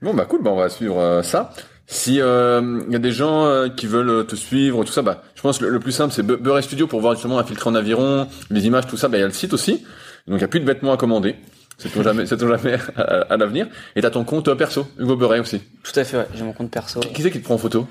[0.00, 1.52] bon, bah cool, bah on va suivre euh, ça.
[1.86, 5.22] Si il euh, y a des gens euh, qui veulent te suivre, tout ça, bah
[5.42, 7.74] je pense que le, le plus simple c'est Beurre Studio pour voir justement infiltrer en
[7.74, 9.08] aviron, les images, tout ça.
[9.08, 9.84] Bah il y a le site aussi.
[10.28, 11.34] Donc il y a plus de vêtements à commander.
[11.78, 13.66] C'est toujours jamais, c'est toujours jamais à, à l'avenir.
[13.96, 15.60] Et t'as ton compte perso, Hugo Beuret aussi.
[15.82, 16.26] Tout à fait, ouais.
[16.32, 17.00] J'ai mon compte perso.
[17.00, 17.88] Qui, qui c'est qui te prend en photo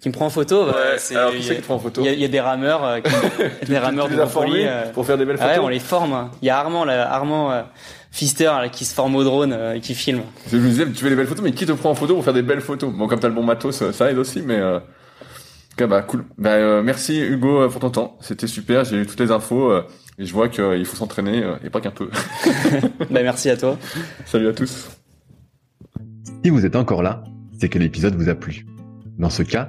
[0.00, 0.64] qui me prend en photo.
[0.64, 2.40] Ouais, c'est, alors qui c'est qui te prend en photo Il y, y, a des
[2.40, 5.52] rameurs, euh, qui, des rameurs de formés euh, pour faire des belles photos.
[5.52, 6.30] Ouais, on les forme.
[6.40, 7.60] Il y a Armand, là, Armand euh,
[8.10, 10.22] Fister là, qui se forme au drone, euh, qui filme.
[10.50, 12.24] Je me disais, tu fais des belles photos, mais qui te prend en photo pour
[12.24, 12.90] faire des belles photos?
[12.90, 14.58] Bon, comme t'as le bon matos, ça aide aussi, mais.
[15.80, 15.86] Euh...
[15.86, 16.24] Bah cool.
[16.38, 18.18] Bah, euh, merci Hugo pour ton temps.
[18.20, 18.84] C'était super.
[18.84, 19.82] J'ai eu toutes les infos euh,
[20.18, 22.10] et je vois qu'il faut s'entraîner et pas qu'un peu.
[23.10, 23.78] bah merci à toi.
[24.26, 24.90] Salut à tous.
[26.44, 27.24] Si vous êtes encore là,
[27.58, 28.66] c'est que l'épisode vous a plu.
[29.18, 29.68] Dans ce cas,